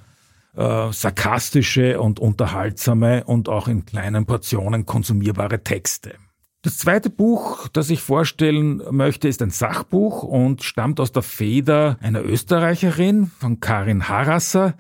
äh, 0.59 0.93
sarkastische 0.93 2.01
und 2.01 2.19
unterhaltsame 2.19 3.25
und 3.25 3.49
auch 3.49 3.69
in 3.69 3.87
kleinen 3.87 4.27
Portionen 4.27 4.87
konsumierbare 4.87 5.63
Texte. 5.63 6.15
Das 6.63 6.79
zweite 6.79 7.11
Buch, 7.11 7.69
das 7.69 7.89
ich 7.89 8.03
vorstellen 8.03 8.83
möchte, 8.91 9.29
ist 9.29 9.41
ein 9.41 9.51
Sachbuch 9.51 10.25
und 10.25 10.65
stammt 10.65 10.99
aus 10.99 11.13
der 11.13 11.23
Feder 11.23 11.97
einer 12.01 12.25
Österreicherin 12.25 13.31
von 13.39 13.61
Karin 13.61 14.09
Harasser. 14.09 14.75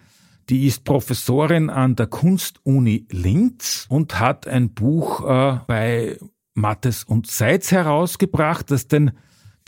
Die 0.49 0.67
ist 0.67 0.83
Professorin 0.83 1.71
an 1.71 1.95
der 1.95 2.09
Kunstuni 2.09 3.07
Linz 3.11 3.87
und 3.89 4.19
hat 4.19 4.49
ein 4.49 4.75
Buch 4.75 5.21
äh, 5.21 5.61
bei 5.69 6.19
Mattes 6.55 7.05
und 7.05 7.29
Seitz 7.29 7.71
herausgebracht, 7.71 8.73
das 8.73 8.89
den 8.89 9.13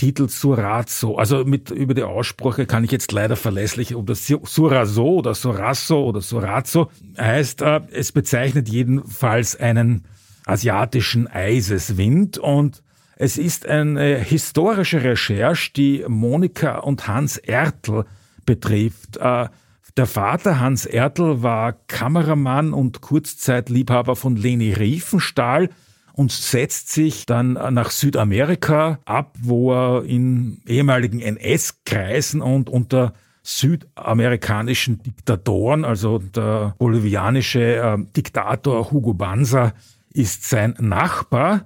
Titel 0.00 0.30
Surazzo, 0.30 1.16
also 1.16 1.44
mit 1.44 1.70
über 1.70 1.92
die 1.92 2.04
Aussprache 2.04 2.64
kann 2.64 2.84
ich 2.84 2.90
jetzt 2.90 3.12
leider 3.12 3.36
verlässlich, 3.36 3.94
ob 3.94 4.06
das 4.06 4.26
Surazo 4.26 5.18
oder 5.18 5.34
Surasso 5.34 6.02
oder 6.04 6.22
Surazzo 6.22 6.90
heißt, 7.18 7.60
äh, 7.60 7.82
es 7.92 8.10
bezeichnet 8.10 8.70
jedenfalls 8.70 9.60
einen 9.60 10.06
asiatischen 10.46 11.26
Eiseswind 11.26 12.38
und 12.38 12.82
es 13.16 13.36
ist 13.36 13.66
eine 13.66 14.16
historische 14.16 15.04
Recherche, 15.04 15.70
die 15.74 16.02
Monika 16.08 16.78
und 16.78 17.06
Hans 17.06 17.36
Ertl 17.36 18.06
betrifft. 18.46 19.18
Äh, 19.18 19.48
der 19.98 20.06
Vater 20.06 20.60
Hans 20.60 20.86
Ertl 20.86 21.42
war 21.42 21.74
Kameramann 21.88 22.72
und 22.72 23.02
Kurzzeitliebhaber 23.02 24.16
von 24.16 24.34
Leni 24.34 24.72
Riefenstahl 24.72 25.68
und 26.12 26.32
setzt 26.32 26.90
sich 26.90 27.26
dann 27.26 27.52
nach 27.52 27.90
Südamerika 27.90 28.98
ab, 29.04 29.36
wo 29.40 29.72
er 29.72 30.04
in 30.04 30.62
ehemaligen 30.66 31.20
NS-Kreisen 31.20 32.40
und 32.40 32.68
unter 32.68 33.14
südamerikanischen 33.42 35.02
Diktatoren, 35.02 35.84
also 35.84 36.18
der 36.18 36.74
bolivianische 36.78 37.76
äh, 37.76 37.98
Diktator 38.16 38.90
Hugo 38.90 39.14
Banza 39.14 39.72
ist 40.12 40.44
sein 40.48 40.74
Nachbar 40.78 41.64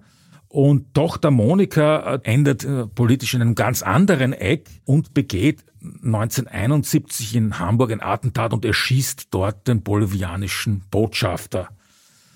und 0.48 0.94
Tochter 0.94 1.30
Monika 1.32 2.14
äh, 2.14 2.20
endet 2.22 2.64
äh, 2.64 2.86
politisch 2.86 3.34
in 3.34 3.42
einem 3.42 3.56
ganz 3.56 3.82
anderen 3.82 4.32
Eck 4.32 4.68
und 4.84 5.14
begeht 5.14 5.64
1971 5.82 7.34
in 7.34 7.58
Hamburg 7.58 7.90
ein 7.90 8.00
Attentat 8.00 8.52
und 8.52 8.64
erschießt 8.64 9.28
dort 9.30 9.66
den 9.66 9.82
bolivianischen 9.82 10.84
Botschafter. 10.90 11.68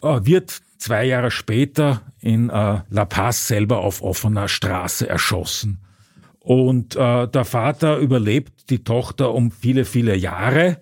Äh, 0.03 0.21
wird 0.25 0.63
zwei 0.79 1.05
Jahre 1.05 1.31
später 1.31 2.03
in 2.21 2.51
äh, 2.51 2.81
La 2.89 3.05
Paz 3.05 3.47
selber 3.47 3.79
auf 3.79 4.03
offener 4.03 4.49
Straße 4.49 5.09
erschossen. 5.09 5.81
Und 6.41 6.97
äh, 6.97 7.29
der 7.29 7.45
Vater 7.45 7.99
überlebt 7.99 8.71
die 8.71 8.85
Tochter 8.85 9.35
um 9.35 9.51
viele, 9.51 9.85
viele 9.85 10.17
Jahre. 10.17 10.79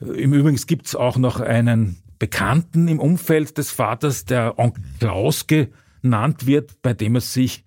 Im 0.00 0.32
Übrigen 0.32 0.56
gibt's 0.66 0.96
auch 0.96 1.16
noch 1.16 1.40
einen 1.40 1.98
Bekannten 2.18 2.88
im 2.88 2.98
Umfeld 2.98 3.58
des 3.58 3.70
Vaters, 3.70 4.24
der 4.24 4.58
Onkel 4.58 4.82
Klaus 4.98 5.46
genannt 5.46 6.46
wird, 6.46 6.82
bei 6.82 6.94
dem 6.94 7.16
es 7.16 7.32
sich 7.32 7.64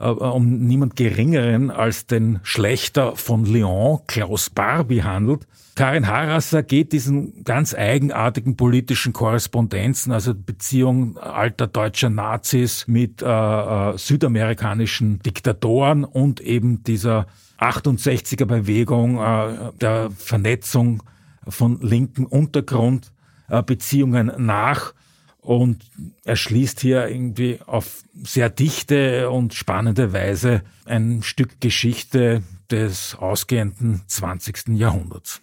um 0.00 0.60
niemand 0.66 0.96
Geringeren 0.96 1.70
als 1.70 2.06
den 2.06 2.40
Schlechter 2.42 3.16
von 3.16 3.44
Lyon, 3.44 4.00
Klaus 4.06 4.50
Barbie, 4.50 5.02
handelt. 5.02 5.46
Karin 5.74 6.08
Harasser 6.08 6.62
geht 6.62 6.92
diesen 6.92 7.44
ganz 7.44 7.74
eigenartigen 7.74 8.56
politischen 8.56 9.12
Korrespondenzen, 9.12 10.12
also 10.12 10.34
Beziehung 10.34 11.16
alter 11.16 11.66
deutscher 11.66 12.10
Nazis 12.10 12.86
mit 12.86 13.22
äh, 13.22 13.26
äh, 13.26 13.96
südamerikanischen 13.96 15.20
Diktatoren 15.20 16.04
und 16.04 16.40
eben 16.40 16.82
dieser 16.84 17.26
68er 17.58 18.46
Bewegung 18.46 19.20
äh, 19.20 19.72
der 19.80 20.10
Vernetzung 20.10 21.02
von 21.48 21.78
linken 21.80 22.26
Untergrund 22.26 23.12
äh, 23.48 23.62
Beziehungen 23.62 24.32
nach 24.38 24.92
und 25.40 25.90
er 26.24 26.36
schließt 26.36 26.80
hier 26.80 27.08
irgendwie 27.08 27.60
auf 27.66 28.02
sehr 28.22 28.50
dichte 28.50 29.30
und 29.30 29.54
spannende 29.54 30.12
Weise 30.12 30.62
ein 30.84 31.22
Stück 31.22 31.60
Geschichte 31.60 32.42
des 32.70 33.14
ausgehenden 33.14 34.02
20. 34.06 34.68
Jahrhunderts. 34.76 35.40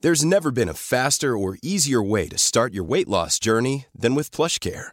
There's 0.00 0.24
never 0.24 0.52
been 0.52 0.68
a 0.68 0.74
faster 0.74 1.36
or 1.36 1.56
easier 1.60 2.00
way 2.00 2.28
to 2.28 2.38
start 2.38 2.72
your 2.72 2.84
weight 2.84 3.08
loss 3.08 3.40
journey 3.40 3.86
than 3.92 4.14
with 4.14 4.30
PlushCare. 4.30 4.92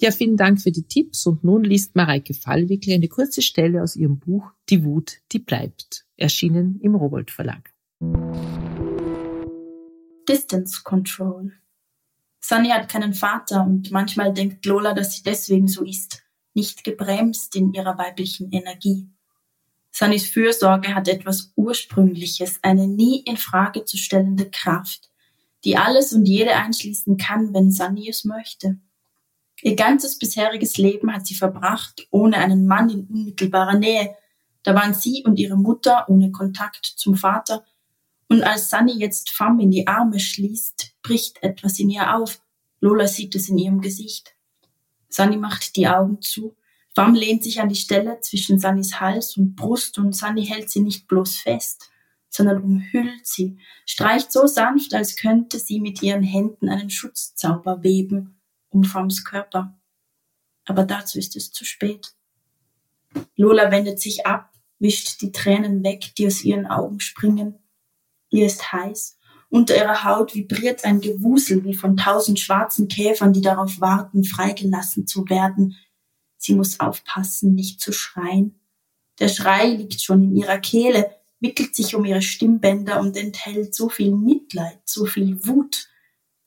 Ja, 0.00 0.12
vielen 0.12 0.36
Dank 0.36 0.60
für 0.60 0.70
die 0.70 0.86
Tipps 0.86 1.26
und 1.26 1.42
nun 1.42 1.64
liest 1.64 1.96
Mareike 1.96 2.32
Fallwickel 2.32 2.94
eine 2.94 3.08
kurze 3.08 3.42
Stelle 3.42 3.82
aus 3.82 3.96
ihrem 3.96 4.20
Buch 4.20 4.52
Die 4.68 4.84
Wut, 4.84 5.18
die 5.32 5.40
bleibt, 5.40 6.06
erschienen 6.16 6.78
im 6.80 6.94
Robolt 6.94 7.32
Verlag. 7.32 7.72
Distance 10.28 10.82
Control. 10.84 11.52
Sunny 12.40 12.68
hat 12.68 12.88
keinen 12.88 13.12
Vater 13.12 13.64
und 13.64 13.90
manchmal 13.90 14.32
denkt 14.32 14.64
Lola, 14.66 14.94
dass 14.94 15.16
sie 15.16 15.24
deswegen 15.24 15.66
so 15.66 15.84
ist, 15.84 16.22
nicht 16.54 16.84
gebremst 16.84 17.56
in 17.56 17.74
ihrer 17.74 17.98
weiblichen 17.98 18.52
Energie. 18.52 19.08
Sunnys 19.90 20.28
Fürsorge 20.28 20.94
hat 20.94 21.08
etwas 21.08 21.52
Ursprüngliches, 21.56 22.60
eine 22.62 22.86
nie 22.86 23.24
in 23.24 23.36
Frage 23.36 23.84
zu 23.84 23.96
stellende 23.96 24.48
Kraft, 24.48 25.10
die 25.64 25.76
alles 25.76 26.12
und 26.12 26.24
jede 26.24 26.54
einschließen 26.54 27.16
kann, 27.16 27.52
wenn 27.52 27.72
Sunny 27.72 28.08
es 28.08 28.24
möchte. 28.24 28.78
Ihr 29.62 29.74
ganzes 29.74 30.18
bisheriges 30.18 30.76
Leben 30.78 31.12
hat 31.12 31.26
sie 31.26 31.34
verbracht 31.34 32.06
ohne 32.10 32.36
einen 32.36 32.66
Mann 32.66 32.90
in 32.90 33.06
unmittelbarer 33.06 33.78
Nähe. 33.78 34.14
Da 34.62 34.74
waren 34.74 34.94
sie 34.94 35.24
und 35.24 35.38
ihre 35.38 35.56
Mutter 35.56 36.08
ohne 36.08 36.30
Kontakt 36.30 36.86
zum 36.86 37.16
Vater. 37.16 37.64
Und 38.28 38.42
als 38.42 38.70
Sunny 38.70 38.92
jetzt 38.92 39.30
Fam 39.30 39.58
in 39.58 39.70
die 39.70 39.86
Arme 39.86 40.20
schließt, 40.20 40.92
bricht 41.02 41.42
etwas 41.42 41.78
in 41.78 41.90
ihr 41.90 42.14
auf. 42.14 42.40
Lola 42.80 43.08
sieht 43.08 43.34
es 43.34 43.48
in 43.48 43.58
ihrem 43.58 43.80
Gesicht. 43.80 44.34
Sunny 45.08 45.36
macht 45.36 45.74
die 45.76 45.88
Augen 45.88 46.20
zu. 46.20 46.54
Fam 46.94 47.14
lehnt 47.14 47.42
sich 47.42 47.60
an 47.60 47.68
die 47.68 47.74
Stelle 47.74 48.20
zwischen 48.20 48.58
Sunnys 48.58 49.00
Hals 49.00 49.36
und 49.36 49.56
Brust 49.56 49.98
und 49.98 50.14
Sunny 50.14 50.46
hält 50.46 50.70
sie 50.70 50.80
nicht 50.80 51.08
bloß 51.08 51.36
fest, 51.36 51.90
sondern 52.28 52.62
umhüllt 52.62 53.26
sie, 53.26 53.58
streicht 53.86 54.30
so 54.30 54.46
sanft, 54.46 54.94
als 54.94 55.16
könnte 55.16 55.58
sie 55.58 55.80
mit 55.80 56.02
ihren 56.02 56.22
Händen 56.22 56.68
einen 56.68 56.90
Schutzzauber 56.90 57.82
weben 57.82 58.37
um 58.70 58.84
Froms 58.84 59.24
Körper. 59.24 59.78
Aber 60.64 60.84
dazu 60.84 61.18
ist 61.18 61.36
es 61.36 61.50
zu 61.50 61.64
spät. 61.64 62.14
Lola 63.36 63.70
wendet 63.70 64.00
sich 64.00 64.26
ab, 64.26 64.52
wischt 64.78 65.20
die 65.22 65.32
Tränen 65.32 65.82
weg, 65.82 66.14
die 66.16 66.26
aus 66.26 66.42
ihren 66.42 66.66
Augen 66.66 67.00
springen. 67.00 67.58
Ihr 68.30 68.46
ist 68.46 68.72
heiß. 68.72 69.18
Unter 69.50 69.76
ihrer 69.76 70.04
Haut 70.04 70.34
vibriert 70.34 70.84
ein 70.84 71.00
Gewusel 71.00 71.64
wie 71.64 71.74
von 71.74 71.96
tausend 71.96 72.38
schwarzen 72.38 72.88
Käfern, 72.88 73.32
die 73.32 73.40
darauf 73.40 73.80
warten, 73.80 74.24
freigelassen 74.24 75.06
zu 75.06 75.28
werden. 75.28 75.76
Sie 76.36 76.54
muss 76.54 76.80
aufpassen, 76.80 77.54
nicht 77.54 77.80
zu 77.80 77.92
schreien. 77.92 78.60
Der 79.18 79.28
Schrei 79.28 79.68
liegt 79.68 80.02
schon 80.02 80.22
in 80.22 80.36
ihrer 80.36 80.58
Kehle, 80.58 81.10
wickelt 81.40 81.74
sich 81.74 81.94
um 81.94 82.04
ihre 82.04 82.22
Stimmbänder 82.22 83.00
und 83.00 83.16
enthält 83.16 83.74
so 83.74 83.88
viel 83.88 84.14
Mitleid, 84.14 84.80
so 84.84 85.06
viel 85.06 85.44
Wut, 85.46 85.88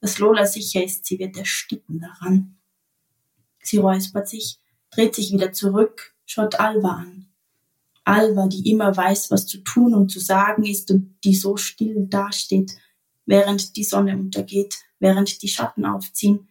dass 0.02 0.18
Lola 0.18 0.46
sicher 0.46 0.84
ist, 0.84 1.06
sie 1.06 1.20
wird 1.20 1.38
ersticken 1.38 2.00
daran. 2.00 2.58
Sie 3.62 3.78
räuspert 3.78 4.28
sich, 4.28 4.60
dreht 4.90 5.16
sich 5.16 5.32
wieder 5.32 5.54
zurück, 5.54 6.16
schaut 6.26 6.60
Alva 6.60 6.96
an. 6.96 7.28
Alva, 8.04 8.48
die 8.48 8.70
immer 8.70 8.98
weiß, 8.98 9.30
was 9.30 9.46
zu 9.46 9.60
tun 9.60 9.94
und 9.94 10.10
zu 10.10 10.20
sagen 10.20 10.66
ist 10.66 10.90
und 10.90 11.18
die 11.24 11.36
so 11.36 11.56
still 11.56 12.08
dasteht, 12.10 12.76
während 13.28 13.76
die 13.76 13.84
Sonne 13.84 14.18
untergeht, 14.18 14.80
während 15.00 15.44
die 15.44 15.48
Schatten 15.48 15.86
aufziehen, 15.86 16.50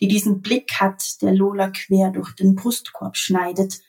die 0.00 0.08
diesen 0.08 0.42
Blick 0.42 0.72
hat, 0.80 1.22
der 1.22 1.34
Lola 1.34 1.70
quer 1.70 2.10
durch 2.10 2.32
den 2.32 2.56
Brustkorb 2.56 3.16
schneidet. 3.16 3.80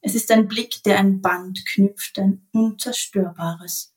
Es 0.00 0.16
ist 0.16 0.32
ein 0.32 0.48
Blick, 0.48 0.82
der 0.82 0.98
ein 0.98 1.20
Band 1.20 1.64
knüpft, 1.64 2.18
ein 2.18 2.48
unzerstörbares. 2.52 3.94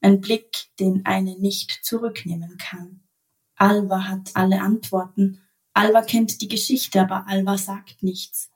Ein 0.00 0.20
Blick, 0.20 0.68
den 0.78 1.06
eine 1.06 1.38
nicht 1.38 1.80
zurücknehmen 1.82 2.58
kann. 2.58 3.07
Alva 3.58 4.08
hat 4.08 4.30
alle 4.34 4.60
Antworten. 4.60 5.42
Alva 5.74 6.02
kennt 6.02 6.40
die 6.40 6.48
Geschichte, 6.48 7.00
aber 7.00 7.26
Alva 7.26 7.58
sagt 7.58 8.02
nichts. 8.02 8.50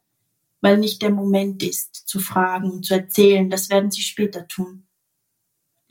Weil 0.61 0.79
nicht 0.79 1.03
der 1.03 1.11
Moment 1.11 1.63
ist, 1.63 2.09
zu 2.09 2.21
fragen 2.21 2.71
und 2.71 2.87
zu 2.87 2.95
erzählen, 2.95 3.51
das 3.51 3.69
werden 3.69 3.91
sie 3.91 4.03
später 4.03 4.47
tun. 4.47 4.87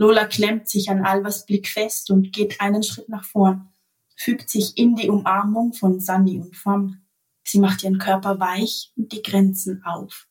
Lola 0.02 0.26
klemmt 0.26 0.68
sich 0.68 0.90
an 0.90 1.06
Alvas 1.06 1.46
Blick 1.46 1.68
fest 1.68 2.10
und 2.10 2.34
geht 2.34 2.60
einen 2.60 2.82
Schritt 2.82 3.08
nach 3.08 3.24
vorn, 3.24 3.70
fügt 4.16 4.50
sich 4.50 4.76
in 4.76 4.96
die 4.96 5.10
Umarmung 5.10 5.74
von 5.74 6.00
Sunny 6.00 6.40
und 6.40 6.56
Fam. 6.56 7.02
Sie 7.44 7.60
macht 7.60 7.84
ihren 7.84 8.00
Körper 8.00 8.40
weich 8.40 8.92
und 8.96 9.12
die 9.12 9.22
Grenzen 9.22 9.84
auf. 9.84 10.28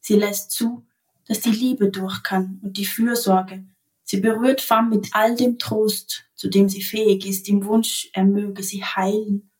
Sie 0.00 0.16
lässt 0.16 0.50
zu, 0.50 0.84
dass 1.26 1.40
die 1.40 1.50
Liebe 1.50 1.90
durch 1.90 2.22
kann 2.22 2.60
und 2.62 2.76
die 2.76 2.84
Fürsorge. 2.84 3.64
Sie 4.10 4.18
berührt 4.18 4.60
Fam 4.60 4.88
mit 4.88 5.10
all 5.12 5.36
dem 5.36 5.56
Trost, 5.56 6.24
zu 6.34 6.48
dem 6.48 6.68
sie 6.68 6.82
fähig 6.82 7.24
ist, 7.24 7.48
im 7.48 7.64
Wunsch, 7.64 8.10
er 8.12 8.24
möge 8.24 8.64
sie 8.64 8.82
heilen. 8.82 9.52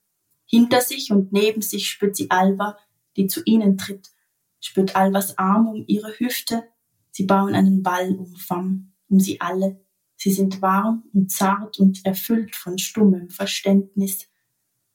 Hinter 0.45 0.81
sich 0.81 1.13
und 1.13 1.31
neben 1.31 1.63
sich 1.63 1.89
spürt 1.89 2.17
sie 2.17 2.33
Alva, 2.33 2.77
die 3.17 3.29
zu 3.29 3.43
ihnen 3.45 3.79
tritt, 3.79 4.11
spürt 4.59 4.97
Alvas 4.97 5.39
Arm 5.39 5.69
um 5.69 5.85
ihre 5.87 6.19
Hüfte. 6.19 6.65
Sie 7.13 7.27
bauen 7.27 7.55
einen 7.55 7.85
Ball 7.85 8.13
um 8.17 8.35
Fam 8.35 8.93
um 9.09 9.21
sie 9.21 9.41
alle. 9.41 9.85
Sie 10.17 10.33
sind 10.33 10.61
warm 10.61 11.05
und 11.13 11.31
zart 11.31 11.79
und 11.79 12.05
erfüllt 12.05 12.57
von 12.57 12.77
stummem 12.77 13.31
Verständnis. 13.31 14.29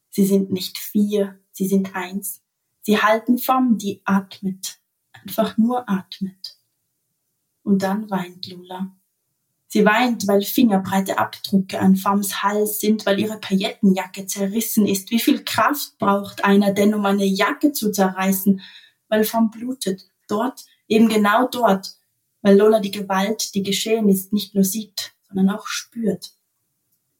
Sie 0.09 0.25
sind 0.25 0.51
nicht 0.51 0.77
vier, 0.77 1.39
sie 1.53 1.69
sind 1.69 1.95
eins. 1.95 2.43
Sie 2.81 3.01
halten 3.01 3.37
Form, 3.37 3.77
die 3.77 4.01
atmet, 4.03 4.81
einfach 5.13 5.57
nur 5.57 5.89
atmet. 5.89 6.57
Und 7.63 7.83
dann 7.83 8.11
weint 8.11 8.47
Lula. 8.47 8.93
Sie 9.67 9.85
weint, 9.85 10.27
weil 10.27 10.41
fingerbreite 10.41 11.17
Abdrücke 11.17 11.79
an 11.79 11.95
Fams 11.95 12.43
Hals 12.43 12.79
sind, 12.79 13.05
weil 13.05 13.19
ihre 13.19 13.39
Paillettenjacke 13.39 14.25
zerrissen 14.25 14.87
ist. 14.87 15.11
Wie 15.11 15.19
viel 15.19 15.43
Kraft 15.43 15.97
braucht 15.97 16.45
einer 16.45 16.71
denn, 16.73 16.93
um 16.93 17.05
eine 17.05 17.25
Jacke 17.25 17.71
zu 17.71 17.91
zerreißen? 17.91 18.61
Weil 19.09 19.23
Fam 19.23 19.51
blutet. 19.51 20.07
Dort, 20.27 20.65
eben 20.87 21.09
genau 21.09 21.47
dort, 21.47 21.95
weil 22.41 22.57
Lola 22.57 22.79
die 22.79 22.91
Gewalt, 22.91 23.53
die 23.55 23.63
geschehen 23.63 24.07
ist, 24.07 24.33
nicht 24.33 24.55
nur 24.55 24.63
sieht, 24.63 25.13
sondern 25.27 25.49
auch 25.49 25.67
spürt. 25.67 26.31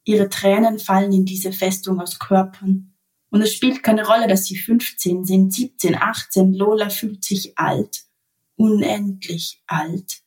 Ihre 0.03 0.29
Tränen 0.29 0.77
fallen 0.79 1.11
in 1.11 1.25
diese 1.25 1.51
Festung 1.51 1.99
aus 1.99 2.19
Körpern. 2.19 2.93
Und 3.31 3.41
es 3.41 3.53
spielt 3.53 3.83
keine 3.83 4.05
Rolle, 4.07 4.27
dass 4.27 4.45
sie 4.45 4.55
15 4.55 5.25
sind, 5.25 5.53
17, 5.53 5.95
18. 5.95 6.53
Lola 6.53 6.89
fühlt 6.89 7.23
sich 7.23 7.57
alt, 7.57 8.05
unendlich 8.55 9.61
alt. 9.67 10.21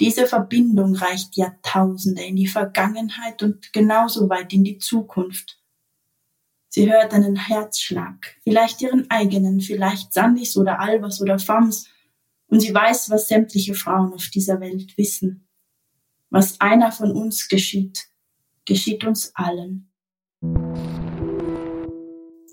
Diese 0.00 0.26
Verbindung 0.26 0.96
reicht 0.96 1.36
Jahrtausende 1.36 2.22
in 2.22 2.34
die 2.34 2.48
Vergangenheit 2.48 3.42
und 3.44 3.72
genauso 3.72 4.28
weit 4.28 4.52
in 4.52 4.64
die 4.64 4.78
Zukunft. 4.78 5.60
Sie 6.68 6.90
hört 6.90 7.12
einen 7.12 7.36
Herzschlag, 7.36 8.36
vielleicht 8.42 8.82
ihren 8.82 9.08
eigenen, 9.08 9.60
vielleicht 9.60 10.12
Sandys 10.12 10.56
oder 10.56 10.80
Albers 10.80 11.20
oder 11.20 11.38
Fams, 11.38 11.88
und 12.48 12.60
sie 12.60 12.74
weiß, 12.74 13.10
was 13.10 13.28
sämtliche 13.28 13.74
Frauen 13.74 14.12
auf 14.12 14.28
dieser 14.28 14.60
Welt 14.60 14.98
wissen. 14.98 15.46
Was 16.30 16.60
einer 16.60 16.90
von 16.90 17.12
uns 17.12 17.48
geschieht, 17.48 18.06
geschieht 18.64 19.04
uns 19.04 19.30
allen. 19.34 19.92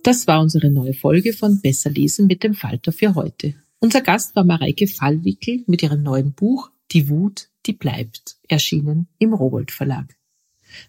Das 0.03 0.27
war 0.27 0.41
unsere 0.41 0.71
neue 0.71 0.93
Folge 0.93 1.33
von 1.33 1.59
Besser 1.61 1.89
lesen 1.89 2.27
mit 2.27 2.43
dem 2.43 2.53
Falter 2.53 2.91
für 2.91 3.15
heute. 3.15 3.55
Unser 3.79 4.01
Gast 4.01 4.35
war 4.35 4.43
Mareike 4.43 4.87
Fallwickel 4.87 5.63
mit 5.65 5.81
ihrem 5.81 6.03
neuen 6.03 6.33
Buch 6.33 6.71
Die 6.91 7.07
Wut, 7.07 7.49
die 7.65 7.73
bleibt, 7.73 8.37
erschienen 8.47 9.07
im 9.17 9.33
Rowold 9.33 9.71
Verlag. 9.71 10.17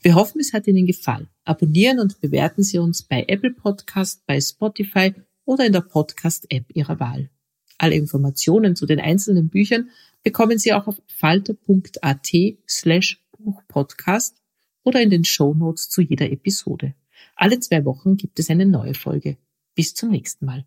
Wir 0.00 0.14
hoffen, 0.14 0.40
es 0.40 0.52
hat 0.52 0.66
Ihnen 0.66 0.86
gefallen. 0.86 1.28
Abonnieren 1.44 2.00
und 2.00 2.20
bewerten 2.20 2.62
Sie 2.62 2.78
uns 2.78 3.02
bei 3.02 3.24
Apple 3.28 3.52
Podcast, 3.52 4.26
bei 4.26 4.40
Spotify 4.40 5.14
oder 5.44 5.66
in 5.66 5.72
der 5.72 5.80
Podcast-App 5.80 6.66
Ihrer 6.74 6.98
Wahl. 6.98 7.30
Alle 7.78 7.94
Informationen 7.94 8.76
zu 8.76 8.86
den 8.86 9.00
einzelnen 9.00 9.48
Büchern 9.48 9.90
bekommen 10.22 10.58
Sie 10.58 10.72
auch 10.72 10.86
auf 10.86 11.00
falter.at 11.06 12.30
slash 12.68 13.24
Buchpodcast 13.38 14.42
oder 14.84 15.02
in 15.02 15.10
den 15.10 15.24
Show 15.24 15.54
Notes 15.54 15.88
zu 15.88 16.00
jeder 16.00 16.30
Episode. 16.30 16.94
Alle 17.36 17.60
zwei 17.60 17.84
Wochen 17.84 18.16
gibt 18.16 18.38
es 18.38 18.50
eine 18.50 18.66
neue 18.66 18.94
Folge. 18.94 19.36
Bis 19.74 19.94
zum 19.94 20.10
nächsten 20.10 20.46
Mal. 20.46 20.66